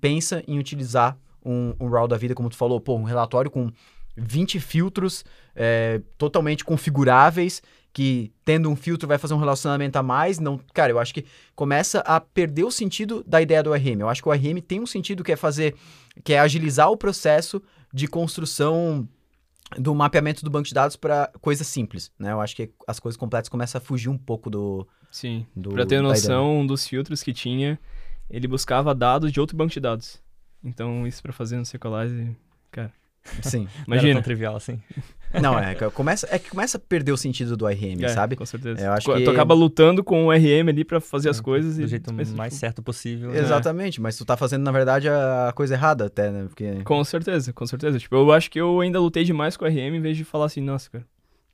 [0.00, 3.70] pensa em utilizar um, um RAW da vida, como tu falou, pô, um relatório com
[4.16, 7.62] 20 filtros é, totalmente configuráveis,
[7.92, 10.38] que tendo um filtro vai fazer um relacionamento a mais.
[10.38, 14.00] Não, cara, eu acho que começa a perder o sentido da ideia do RM.
[14.00, 15.74] Eu acho que o RM tem um sentido que é fazer,
[16.24, 17.62] que é agilizar o processo
[17.92, 19.08] de construção
[19.78, 22.32] do mapeamento do banco de dados para coisas simples, né?
[22.32, 24.86] Eu acho que as coisas completas começam a fugir um pouco do...
[25.10, 25.46] Sim.
[25.54, 27.78] do Pra ter noção um dos filtros que tinha,
[28.28, 30.20] ele buscava dados de outro banco de dados.
[30.62, 32.36] Então, isso pra fazer no Sequelize, ideia.
[33.42, 33.68] Sim.
[33.86, 34.14] Não era imagina.
[34.14, 34.80] tão trivial assim.
[35.40, 38.36] Não, é, que começa, é que começa a perder o sentido do RM, É, sabe?
[38.36, 38.80] Com certeza.
[38.80, 41.76] Eu acho Tu- que- Tu acaba lutando com o RM ali pra fazer as coisas
[41.76, 41.86] Do e...
[41.88, 43.30] jeito mais tipo, certo possível.
[43.30, 43.38] né?
[43.38, 46.44] Exatamente, mas tu tá fazendo, na verdade, a coisa errada até, né?
[46.48, 46.82] Porque...
[46.84, 47.98] Com certeza, com certeza.
[47.98, 50.46] Tipo, eu acho que eu ainda lutei demais com o RM em vez de falar
[50.46, 51.04] assim, nossa, cara,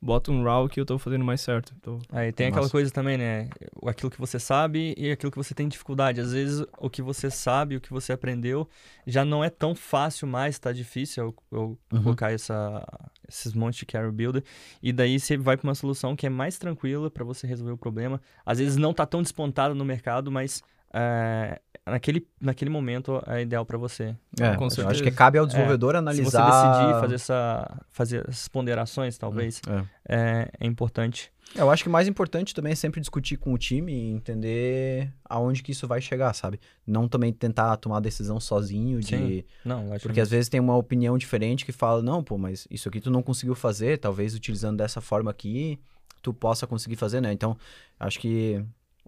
[0.01, 1.75] bota um raw que eu tô fazendo mais certo.
[1.81, 1.99] Tô...
[2.11, 2.71] Aí tem aquela Massa.
[2.71, 3.49] coisa também, né?
[3.85, 6.19] Aquilo que você sabe e aquilo que você tem dificuldade.
[6.19, 8.67] Às vezes o que você sabe, o que você aprendeu,
[9.05, 12.03] já não é tão fácil mais, tá difícil eu, eu Uhum.
[12.03, 12.83] colocar essa,
[13.27, 14.43] esses montes de carry builder.
[14.81, 17.77] E daí você vai pra uma solução que é mais tranquila pra você resolver o
[17.77, 18.19] problema.
[18.45, 23.65] Às vezes não tá tão despontado no mercado, mas é, naquele, naquele momento é ideal
[23.65, 24.15] pra você.
[24.39, 24.89] É, Com eu certeza.
[24.91, 26.51] acho que cabe ao desenvolvedor Se analisar...
[26.51, 29.83] você decidir fazer, essa, fazer essas ponderações, talvez, É.
[30.07, 31.31] é, é importante.
[31.53, 35.11] Eu acho que o mais importante também é sempre discutir com o time e entender
[35.25, 36.59] aonde que isso vai chegar, sabe?
[36.87, 39.07] Não também tentar tomar a decisão sozinho de...
[39.07, 39.43] Sim.
[39.65, 42.87] Não, acho Porque às vezes tem uma opinião diferente que fala, não, pô, mas isso
[42.87, 45.77] aqui tu não conseguiu fazer, talvez utilizando dessa forma aqui,
[46.21, 47.33] tu possa conseguir fazer, né?
[47.33, 47.57] Então,
[47.99, 48.63] acho que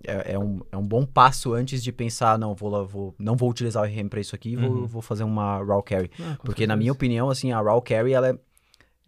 [0.06, 3.36] é, é um, é um bom passo antes de pensar, não, vou, lá- vou, não
[3.36, 4.88] vou utilizar o RM pra isso aqui, vou, Uhum.
[4.88, 6.10] vou fazer uma raw carry.
[6.20, 6.76] Ah, Porque na certeza.
[6.78, 8.40] minha opinião, assim, a raw carry, ela é,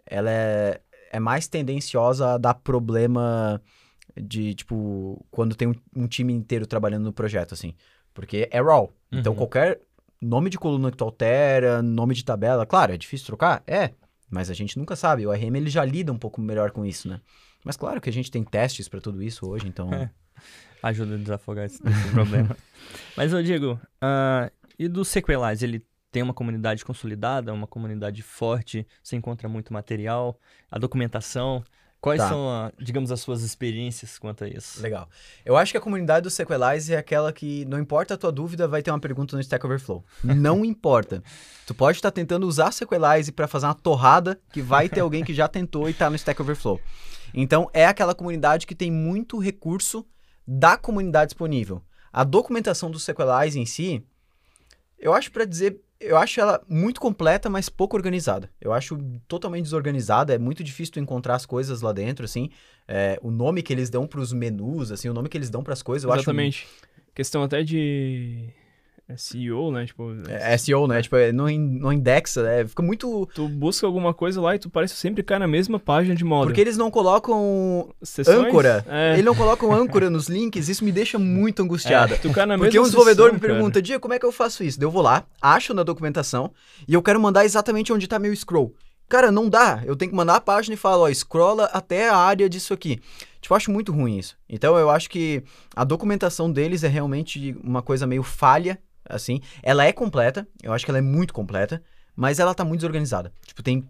[0.05, 3.61] ela é, é mais tendenciosa a dar problema
[4.15, 7.73] de, tipo, quando tem um, um time inteiro trabalhando no projeto, assim.
[8.13, 8.89] Porque é raw.
[9.11, 9.37] Então, Uhum.
[9.39, 9.81] qualquer
[10.21, 13.61] nome de coluna que tu altera, nome de tabela, claro, é difícil trocar?
[13.67, 13.91] É.
[14.29, 15.27] Mas a gente nunca sabe.
[15.27, 17.19] O RM, ele já lida um pouco melhor com isso, né?
[17.63, 19.89] Mas claro que a gente tem testes pra tudo isso hoje, então...
[19.93, 20.09] É.
[20.89, 22.55] ajuda a desafogar esse, esse problema.
[23.17, 28.87] Mas, ô Diego, ah, e do Sequelize, ele tem uma comunidade consolidada, uma comunidade forte,
[29.03, 30.39] você encontra muito material,
[30.71, 31.63] a documentação.
[31.99, 32.29] Quais Tá.
[32.29, 34.79] são, a- digamos, as suas experiências quanto a isso?
[34.81, 35.09] Legal.
[35.43, 38.67] Eu acho que a comunidade do Sequelize é aquela que, não importa a tua dúvida,
[38.67, 40.05] vai ter uma pergunta no Stack Overflow.
[40.23, 41.23] Não importa.
[41.65, 45.33] Tu pode estar tentando usar Sequelize para fazer uma torrada que vai ter alguém que
[45.33, 46.79] já tentou e tá no Stack Overflow.
[47.33, 50.05] Então, é aquela comunidade que tem muito recurso
[50.47, 51.81] da comunidade disponível.
[52.11, 54.03] A documentação do Sequelize em si,
[54.97, 58.49] eu acho para dizer, eu acho ela muito completa, mas pouco organizada.
[58.59, 62.49] Eu acho totalmente desorganizada, é muito difícil tu encontrar as coisas lá dentro, assim.
[62.87, 65.81] É, o nome que eles dão pros menus, assim, o nome que eles dão pras
[65.81, 66.67] coisas, eu Exatamente.
[67.13, 68.49] Questão até de
[69.17, 69.85] SEO, né?
[69.85, 70.11] Tipo.
[70.27, 71.01] É SEO, né?
[71.01, 72.65] Tipo, é, não, não indexa, né?
[72.65, 73.29] Fica muito...
[73.33, 76.47] tu busca alguma coisa lá e tu parece sempre cai na mesma página de moda.
[76.47, 78.83] Porque eles não colocam Sessões, âncora.
[78.87, 82.17] É, Eles não colocam âncora nos links, isso me deixa muito angustiado.
[82.21, 84.31] tu cai na Porque mesma um desenvolvedor sessão, me pergunta, Dia, como é que eu
[84.31, 84.81] faço isso?
[84.81, 86.51] Eu vou lá, acho na documentação
[86.87, 88.73] e eu quero mandar exatamente onde tá meu scroll.
[89.07, 89.83] Cara, não dá.
[89.85, 92.99] Eu tenho que mandar a página e falar, ó, scrolla até a área disso aqui.
[93.39, 94.35] Tipo, eu acho muito ruim isso.
[94.49, 95.43] Então eu acho que
[95.75, 99.39] a documentação deles é realmente uma coisa meio falha, assim.
[99.63, 101.81] Ela é completa, eu acho que ela é muito completa,
[102.15, 103.31] mas ela tá muito desorganizada.
[103.45, 103.87] Tipo, tem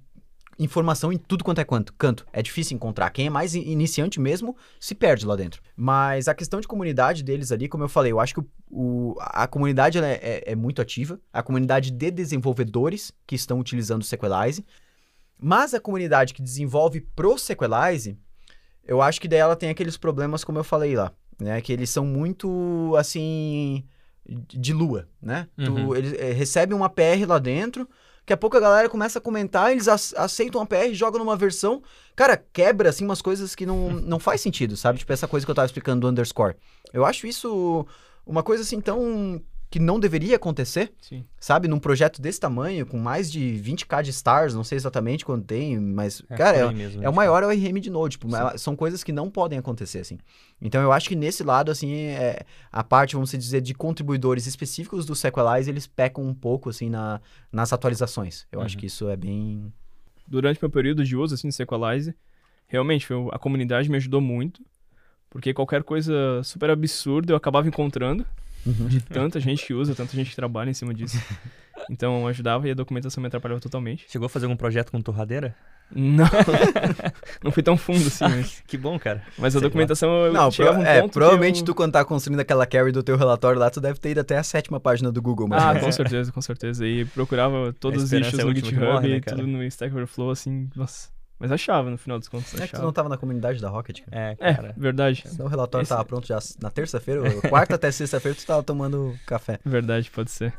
[0.58, 2.26] informação em tudo quanto é quanto, canto.
[2.32, 3.10] É difícil encontrar.
[3.10, 5.62] Quem é mais iniciante mesmo se perde lá dentro.
[5.76, 9.16] Mas a questão de comunidade deles ali, como eu falei, eu acho que o, o-
[9.20, 11.20] a comunidade é, é- é muito ativa.
[11.34, 14.66] A comunidade de desenvolvedores que estão utilizando o Sequelize.
[15.38, 18.18] Mas a comunidade que desenvolve pro Sequelize,
[18.88, 21.12] eu acho que daí ela tem aqueles problemas como eu falei lá.
[21.38, 21.60] Né?
[21.60, 23.84] Que eles são muito, assim,
[24.28, 25.48] de lua, né?
[25.56, 25.96] Tu- Uhum.
[25.96, 27.88] eles eh, recebem uma PR lá dentro,
[28.22, 31.36] daqui a pouco a galera começa a comentar, eles ac- aceitam a PR, jogam numa
[31.38, 31.82] versão,
[32.16, 35.00] cara, quebra, assim, umas coisas que não, não faz sentido, sabe?
[35.00, 36.56] Tipo essa coisa que eu tava explicando do underscore.
[36.92, 37.86] Eu acho isso
[38.26, 39.42] uma coisa, assim, tão...
[39.70, 41.26] que não deveria acontecer, Sim.
[41.40, 41.68] sabe?
[41.68, 45.78] Num projeto desse tamanho, com mais de 20k de stars, não sei exatamente quanto tem,
[45.80, 48.76] mas, É, cara, é, mesmo, é o tipo, maior ORM de Node, tipo, ela- são
[48.76, 50.18] coisas que não podem acontecer, assim.
[50.62, 55.06] Então eu acho que nesse lado, assim, é, a parte, vamos dizer, de contribuidores específicos
[55.06, 57.20] do Sequelize, eles pecam um pouco, assim, na,
[57.52, 58.46] nas atualizações.
[58.52, 58.80] Eu acho Uhum.
[58.82, 59.74] que isso é bem...
[60.28, 62.16] Durante meu período de uso, assim, do Sequelize,
[62.68, 64.64] realmente, foi, a comunidade me ajudou muito.
[65.30, 68.26] Porque qualquer coisa super absurda eu acabava encontrando.
[68.66, 71.22] De tanta gente que usa, tanta gente que trabalha em cima disso.
[71.90, 74.06] Então ajudava e a documentação me atrapalhava totalmente.
[74.10, 75.56] Chegou a fazer algum projeto com torradeira?
[75.92, 76.26] Não.
[77.44, 79.22] não fui tão fundo assim, mas, Que bom, cara.
[79.38, 79.68] mas a Sei lá.
[79.70, 81.66] documentação eu Não, chegava pro- um é, provavelmente eu...
[81.66, 84.36] tu quando tá construindo aquela carry do teu relatório lá, tu deve ter ido até
[84.38, 86.88] a sétima página do Google, mas Ah, com certeza, com certeza.
[86.88, 89.94] E procurava todos os issues é a no GitHub morre, né, e tudo no Stack
[89.94, 91.10] Overflow, assim, nossa.
[91.38, 92.84] Mas achava, no final dos contos, é que tu achava.
[92.84, 94.18] não tava na comunidade da Rocket, cara.
[94.18, 94.74] É, É, cara.
[94.78, 95.24] verdade.
[95.28, 99.14] Senão o relatório Esse- tava pronto já na terça-feira, quarta até sexta-feira, tu tava tomando
[99.26, 99.60] café.
[99.66, 100.54] Verdade, pode ser.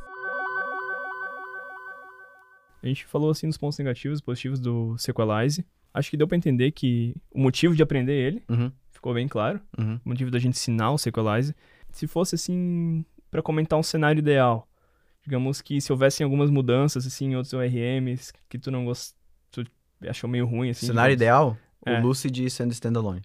[2.83, 5.65] A gente falou assim dos pontos negativos e positivos do Sequelize.
[5.93, 9.61] Acho que deu pra entender que o motivo de aprender ele Uhum, ficou bem claro.
[9.79, 9.99] uhum.
[10.05, 11.55] O motivo da gente ensinar o Sequelize.
[11.91, 14.69] Se fosse assim, pra comentar um cenário ideal,
[15.23, 19.16] digamos que se houvessem algumas mudanças assim em outros ORMs que tu não gostou, tu
[20.09, 20.87] achou meio ruim assim.
[20.87, 21.55] Cenário digamos.
[21.55, 21.99] ideal, É.
[22.01, 23.23] o Lucid sendo standalone.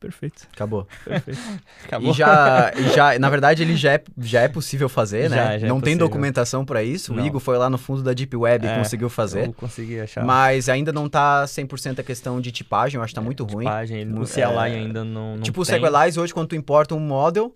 [0.00, 0.88] Perfeito, Acabou.
[1.04, 1.38] perfeito.
[1.84, 2.10] Acabou.
[2.10, 5.36] E já, e já, na verdade, ele já é, já é possível fazer, né?
[5.36, 6.08] Já, já é não tem possível.
[6.08, 7.12] documentação pra isso.
[7.12, 7.26] O Não.
[7.26, 9.48] Igor foi lá no fundo da Deep Web e É, conseguiu fazer.
[9.48, 10.24] Eu consegui achar.
[10.24, 13.66] Mas ainda não tá 100% a questão de tipagem, eu acho que tá muito ruim.
[13.66, 15.74] Tipagem, no CLI é, ainda não, não tipo, o tem.
[15.78, 17.54] Sequelize hoje, quando tu importa um model,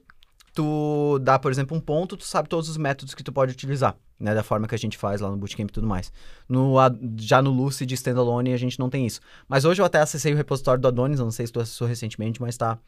[0.52, 3.96] tu dá, por exemplo, um ponto, tu sabe todos os métodos que tu pode utilizar,
[4.20, 4.34] né?
[4.34, 6.12] Da forma que a gente faz lá no Bootcamp e tudo mais.
[6.48, 6.74] No,
[7.16, 9.20] já no Lucid Standalone a gente não tem isso.
[9.48, 11.88] Mas hoje eu até acessei o repositório do Adonis, eu não sei se tu acessou
[11.88, 12.78] recentemente, mas tá...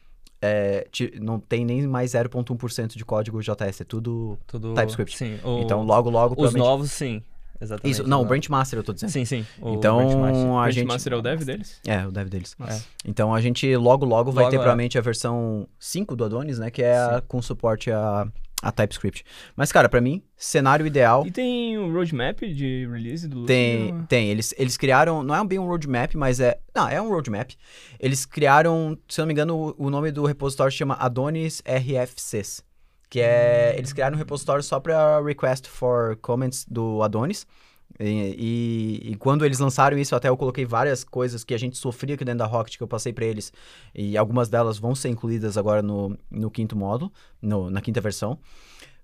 [0.41, 0.87] é,
[1.19, 4.37] não tem nem mais 0.1% de código JS, é tudo...
[4.45, 4.73] Tudo...
[4.73, 5.17] TypeScript.
[5.17, 5.39] Sim.
[5.43, 6.41] o- Então logo, logo...
[6.41, 7.23] Os novos, sim.
[7.61, 7.93] Exatamente.
[7.93, 9.11] Isso, não, o Branch Master eu tô dizendo.
[9.11, 9.45] Sim, sim.
[9.61, 10.45] o Então, Branchmaster.
[10.49, 10.87] a Branch gente...
[10.87, 11.79] Master é o dev deles?
[11.87, 12.55] É, o dev deles.
[12.59, 12.83] Nossa.
[13.05, 14.59] Então a gente logo, logo vai Logo ter é.
[14.59, 16.69] provavelmente a versão 5 do Adonis, né?
[16.69, 18.27] Que é a- com suporte a,
[18.63, 19.25] a TypeScript.
[19.55, 21.27] Mas, cara, pra mim, cenário ideal.
[21.27, 23.45] E tem o roadmap de release do?
[23.45, 24.29] Tem, tem.
[24.29, 26.57] Eles, eles criaram, não é bem um roadmap, mas é.
[26.73, 27.51] Não, é um roadmap.
[27.99, 31.61] Eles criaram, se eu não me engano, o, o nome do repositório se chama Adonis
[31.67, 32.63] RFCs.
[33.09, 33.75] Que é.
[33.77, 37.45] Eles criaram um repositório só pra request for comments do Adonis.
[37.99, 41.77] E, e- e quando eles lançaram isso, até eu coloquei várias coisas que a gente
[41.77, 43.51] sofria aqui dentro da Rocket, que eu passei pra eles.
[43.93, 48.39] E algumas delas vão ser incluídas agora no, no quinto módulo, no- na quinta versão.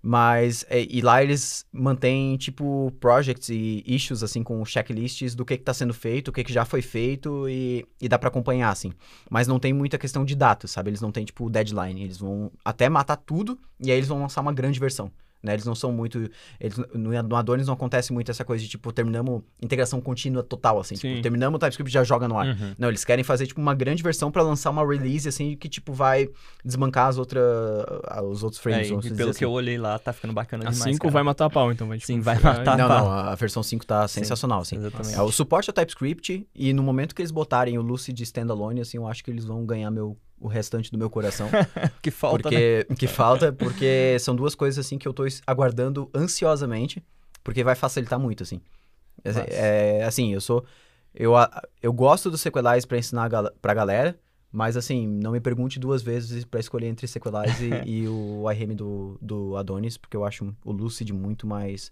[0.02, 5.58] Mas, é, e lá eles mantêm, tipo, projects e issues, assim, com checklists do que
[5.58, 8.70] que tá sendo feito, o que que já foi feito e, e dá pra acompanhar,
[8.70, 8.94] assim.
[9.30, 10.90] Mas não tem muita questão de datas, sabe?
[10.90, 12.02] Eles não têm, tipo, deadline.
[12.02, 15.12] Eles vão até matar tudo e aí eles vão lançar uma grande versão.
[15.42, 15.54] Né?
[15.54, 16.30] Eles não são muito.
[16.60, 20.80] Eles, no, no Adonis não acontece muito essa coisa de, tipo, terminamos integração contínua total,
[20.82, 20.96] assim.
[20.98, 21.10] Sim.
[21.12, 22.48] Tipo, terminamos o TypeScript e já joga no ar.
[22.48, 22.74] Uhum.
[22.78, 25.94] Não, eles querem fazer, tipo, uma grande versão pra lançar uma release, assim, que, tipo,
[25.94, 26.28] vai
[26.64, 27.42] desbancar as outras...
[28.26, 29.46] os outros É, frames, e vamos pelo dizer que assim.
[29.46, 30.84] eu olhei lá, tá ficando bacana A demais.
[30.94, 31.12] 5 cara.
[31.14, 31.88] vai matar a pau, então.
[31.88, 32.78] Vai, tipo, Sim, vai ficar- matar.
[32.78, 33.00] Não, pá.
[33.00, 34.76] não, a versão 5 tá Sim, sensacional, assim.
[34.76, 35.16] Exatamente.
[35.16, 38.98] É, o suporte ao TypeScript, e no momento que eles botarem o Lucid Standalone, assim,
[38.98, 41.50] eu acho que eles vão ganhar meu, o restante do meu coração.
[42.02, 42.84] que falta, né?
[42.84, 47.04] porque, Que falta, porque são duas coisas, assim, que eu tô aguardando ansiosamente,
[47.44, 48.62] porque vai facilitar muito, assim.
[49.24, 50.64] É, é, assim, eu sou...
[51.14, 51.34] Eu,
[51.82, 54.18] eu gosto do Sequelize pra ensinar a gal- pra galera,
[54.52, 58.76] mas, assim, não me pergunte duas vezes pra escolher entre Sequelize e, e o IRM
[58.76, 61.92] do, do Adonis, porque eu acho o Lucid muito mais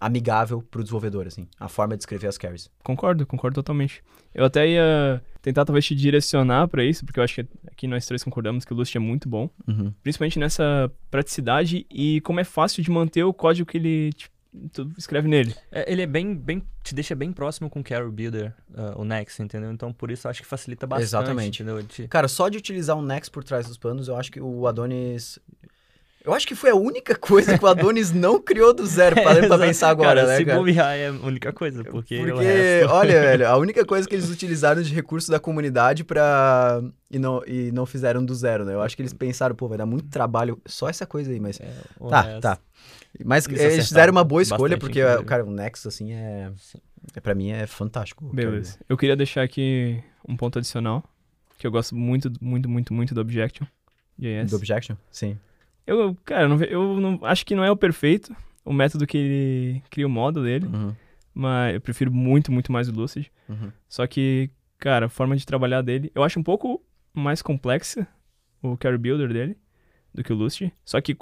[0.00, 1.46] amigável pro desenvolvedor, assim.
[1.58, 2.70] A forma de escrever as carries.
[2.82, 4.02] Concordo, concordo totalmente.
[4.34, 8.04] Eu até ia tentar talvez te direcionar pra isso, porque eu acho que aqui nós
[8.06, 9.92] três concordamos que o Lust é muito bom, Uhum.
[10.02, 14.34] principalmente nessa praticidade e como é fácil de manter o código que ele tipo,
[14.72, 15.54] tu escreve nele.
[15.72, 19.04] É, ele é bem, bem, te deixa bem próximo com o Carry Builder, ah, o
[19.04, 19.70] Next, entendeu?
[19.72, 21.06] Então por isso eu acho que facilita bastante.
[21.08, 21.64] Exatamente.
[21.88, 24.66] Te- Cara, só de utilizar o Next por trás dos panos, eu acho que o
[24.66, 25.38] Adonis.
[26.26, 29.46] Eu acho que foi a única coisa que o Adonis não criou do zero, parando
[29.48, 30.58] pra pensar agora, cara, né, se cara?
[30.58, 32.92] bobear é a única coisa, porque, o Porque, resto...
[32.92, 36.82] olha, velho, a única coisa que eles utilizaram de recurso da comunidade pra.
[37.08, 38.74] E não, e não fizeram do zero, né?
[38.74, 41.60] Eu acho que eles pensaram, pô, vai dar muito trabalho só essa coisa aí, mas.
[41.60, 41.70] É,
[42.10, 42.58] tá, resto- tá.
[43.24, 45.24] Mas Eles fizeram uma boa escolha, porque, inclusive.
[45.24, 46.50] cara, o Nexus, assim, é.
[47.14, 48.28] É pra mim é fantástico.
[48.34, 48.78] Beleza.
[48.88, 51.04] Eu queria deixar aqui um ponto adicional,
[51.56, 53.64] que eu gosto muito, muito, muito, muito do Objection.
[54.18, 54.50] JS.
[54.50, 54.96] Do Objection?
[55.10, 55.38] Sim.
[55.86, 58.34] Eu, cara, eu não, eu não acho que não é o perfeito,
[58.64, 60.94] o método que ele cria o modo dele, Uhum,
[61.34, 63.30] mas eu prefiro muito, muito mais o Lucid.
[63.48, 63.70] uhum.
[63.88, 66.82] Só que, cara, a forma de trabalhar dele, eu acho um pouco
[67.14, 68.06] mais complexa
[68.62, 69.56] o Carry Builder dele
[70.12, 70.72] do que o Lucid.
[70.84, 71.16] Só que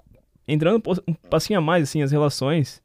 [0.49, 2.83] entrando um passinho a mais, assim, as relações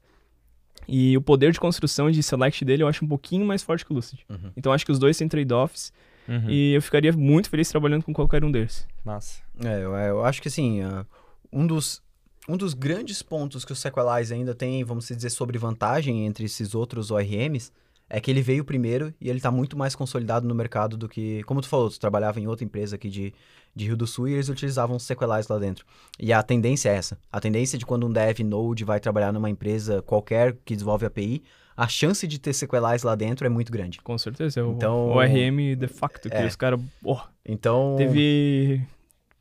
[0.88, 3.92] e o poder de construção de select dele eu acho um pouquinho mais forte que
[3.92, 4.20] o Lucid.
[4.28, 4.50] Uhum.
[4.56, 5.92] Então acho que os dois têm trade-offs
[6.28, 6.48] Uhum.
[6.48, 8.86] e eu ficaria muito feliz trabalhando com qualquer um deles.
[9.04, 9.42] Massa.
[9.64, 11.04] É, eu, eu acho que assim, ah,
[11.52, 12.02] um dos,
[12.48, 16.74] um dos grandes pontos que o Sequelize ainda tem, vamos dizer, sobre vantagem entre esses
[16.74, 17.70] outros ORMs,
[18.12, 21.42] é que ele veio primeiro e ele está muito mais consolidado no mercado do que...
[21.44, 23.32] Como tu falou, tu trabalhava em outra empresa aqui de,
[23.74, 25.86] de Rio do Sul e eles utilizavam Sequelize lá dentro.
[26.18, 27.16] E a tendência é essa.
[27.30, 31.40] A tendência de quando um dev Node vai trabalhar numa empresa qualquer que desenvolve API,
[31.76, 34.00] a chance de ter Sequelize lá dentro é muito grande.
[34.02, 36.44] Com certeza, é o, Então- o RM de facto, que É.
[36.46, 37.94] os caras, porra, Então...
[37.96, 38.82] Teve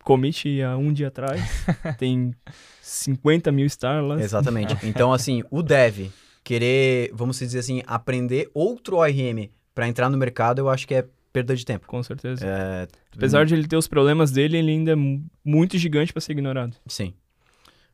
[0.04, 1.41] commit há um dia atrás.
[1.97, 2.34] tem
[2.82, 4.22] 50 mil stars lá.
[4.22, 4.76] Exatamente.
[4.86, 6.08] Então, assim, o dev
[6.43, 11.06] querer, vamos dizer assim, aprender outro ORM para entrar no mercado, eu acho que é
[11.32, 11.86] perda de tempo.
[11.88, 12.43] Com certeza.
[12.45, 16.20] É, Apesar de ele ter os problemas dele, ele ainda é mu- muito gigante pra
[16.22, 16.76] ser ignorado.
[16.88, 17.14] Sim.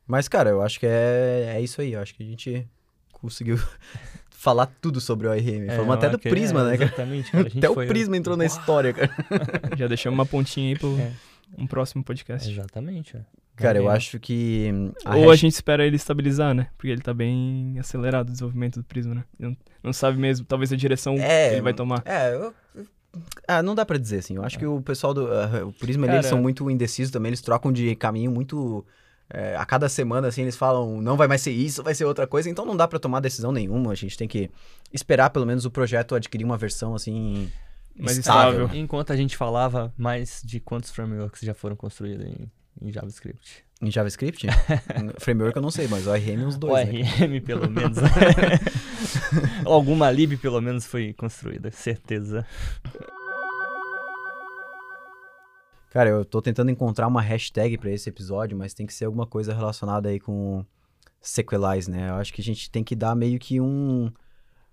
[0.06, 1.92] Mas, cara, eu acho que é, é isso aí.
[1.92, 2.66] Eu acho que a gente
[3.12, 3.58] conseguiu
[4.30, 5.66] falar tudo sobre o ORM.
[5.68, 6.84] É, Falamos até do Prisma, é, né, cara?
[6.88, 7.30] Exatamente.
[7.30, 7.44] cara.
[7.44, 9.10] A gente Até o foi- Prisma entrou na história, cara.
[9.76, 11.12] Já deixamos uma pontinha aí pro É.
[11.58, 12.50] um próximo podcast.
[12.50, 13.16] Exatamente.
[13.16, 13.20] é.
[13.56, 14.70] Cara, eu acho que.
[14.72, 16.68] hum, Ou a gente espera ele estabilizar, né?
[16.76, 19.24] Porque ele tá bem acelerado o desenvolvimento do Prisma, né?
[19.38, 22.02] Não, não sabe mesmo, talvez a direção É, que ele vai tomar.
[22.04, 22.52] É, eu-
[23.48, 24.36] Ah, não dá pra dizer assim.
[24.36, 27.30] Eu acho que o pessoal do ah, o Prisma ali, eles são muito indecisos também,
[27.30, 28.84] eles trocam de caminho muito.
[29.30, 32.26] é, a cada semana, assim, eles falam, não vai mais ser isso, vai ser outra
[32.28, 33.90] coisa, então não dá pra tomar decisão nenhuma.
[33.90, 34.50] A gente tem que
[34.92, 37.50] esperar pelo menos o projeto adquirir uma versão assim.
[37.98, 38.64] Mais estável.
[38.64, 38.80] estável.
[38.80, 43.64] Enquanto a gente falava mais de quantos frameworks já foram construídos em, em JavaScript.
[43.80, 44.46] Em JavaScript?
[45.20, 47.02] Framework eu não sei, mas ORM uns dois, o né?
[47.02, 47.98] RM, pelo menos.
[49.64, 52.46] Alguma lib, pelo menos, foi construída, certeza.
[55.90, 59.26] Cara, eu tô tentando encontrar uma hashtag pra esse episódio, mas tem que ser alguma
[59.26, 60.64] coisa relacionada aí com
[61.20, 62.10] sequelize, né?
[62.10, 64.10] Eu acho que a gente tem que dar meio que um,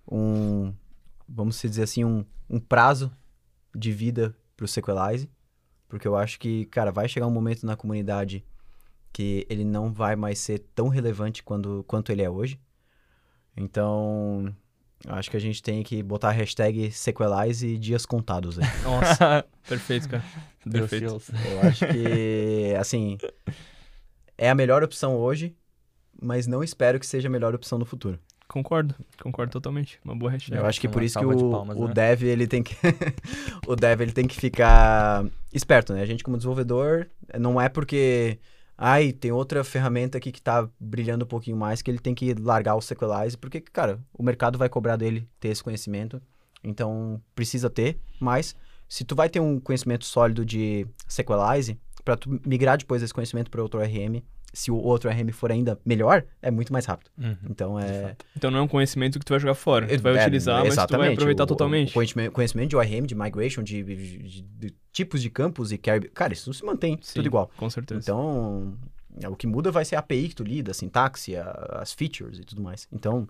[0.10, 0.74] um
[1.28, 3.12] vamos dizer assim, um, um prazo
[3.76, 5.30] de vida pro sequelize,
[5.88, 8.46] porque eu acho que, cara, vai chegar um momento na comunidade
[9.12, 12.60] que ele não vai mais ser tão relevante quando, quanto ele é hoje.
[13.56, 14.54] Então,
[15.06, 18.66] eu acho que a gente tem que botar a hashtag sequelize e dias contados aí.
[18.84, 20.24] Nossa, perfeito, cara.
[20.70, 21.06] Perfeito.
[21.06, 23.18] Eu acho que, assim,
[24.38, 25.56] é a melhor opção hoje,
[26.20, 28.20] mas não espero que seja a melhor opção no futuro.
[28.48, 30.00] Concordo, concordo totalmente.
[30.04, 30.58] Uma boa hashtag.
[30.58, 31.94] Eu acho que por isso que o, palmas, o né?
[31.94, 32.76] dev, ele tem que...
[33.68, 36.02] o dev, ele tem que ficar esperto, né?
[36.02, 37.08] A gente como desenvolvedor,
[37.40, 38.40] não é porque...
[38.78, 42.34] Ai, tem outra ferramenta aqui que tá brilhando um pouquinho mais que ele tem que
[42.34, 46.22] largar o Sequelize, porque, cara, o mercado vai cobrar dele ter esse conhecimento,
[46.64, 48.56] então precisa ter, mas
[48.90, 53.50] se tu vai ter um conhecimento sólido de Sequelize, para tu migrar depois desse conhecimento
[53.50, 54.22] para outro RM,
[54.54, 57.10] se o outro RM for ainda melhor, é muito mais rápido.
[57.18, 57.36] Uhum.
[57.50, 58.16] Então é...
[58.38, 59.88] Então não é um conhecimento que tu vai jogar fora.
[59.88, 61.90] Tu vai É, utilizar, mas tu vai aproveitar O- totalmente.
[61.90, 61.94] O
[62.32, 66.08] conhecimento, de ORM, de migration, de, de- de tipos de campos e carry...
[66.10, 67.50] Cara, isso se mantém Sim, tudo igual.
[67.58, 68.00] Com certeza.
[68.00, 68.78] Então,
[69.20, 71.92] é, o que muda vai ser a API que tu lida, a sintaxe, a- as
[71.94, 72.88] features e tudo mais.
[72.94, 73.28] Então,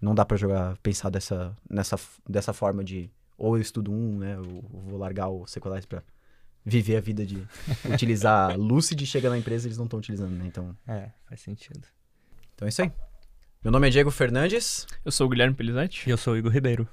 [0.00, 1.96] não dá pra jogar, pensar dessa, nessa,
[2.28, 6.02] dessa forma de ou eu estudo um, né, eu vou largar o Sequelize pra
[6.64, 7.42] viver a vida de
[7.92, 10.44] utilizar Lucid, chega na empresa eles não estão utilizando, né?
[10.46, 11.86] Então, É, faz sentido.
[12.54, 12.92] então é isso aí.
[13.64, 14.86] Meu nome é Diego Fernandes.
[15.04, 16.08] Eu sou o Guilherme Pelizete.
[16.08, 16.88] E eu sou o Igor Ribeiro.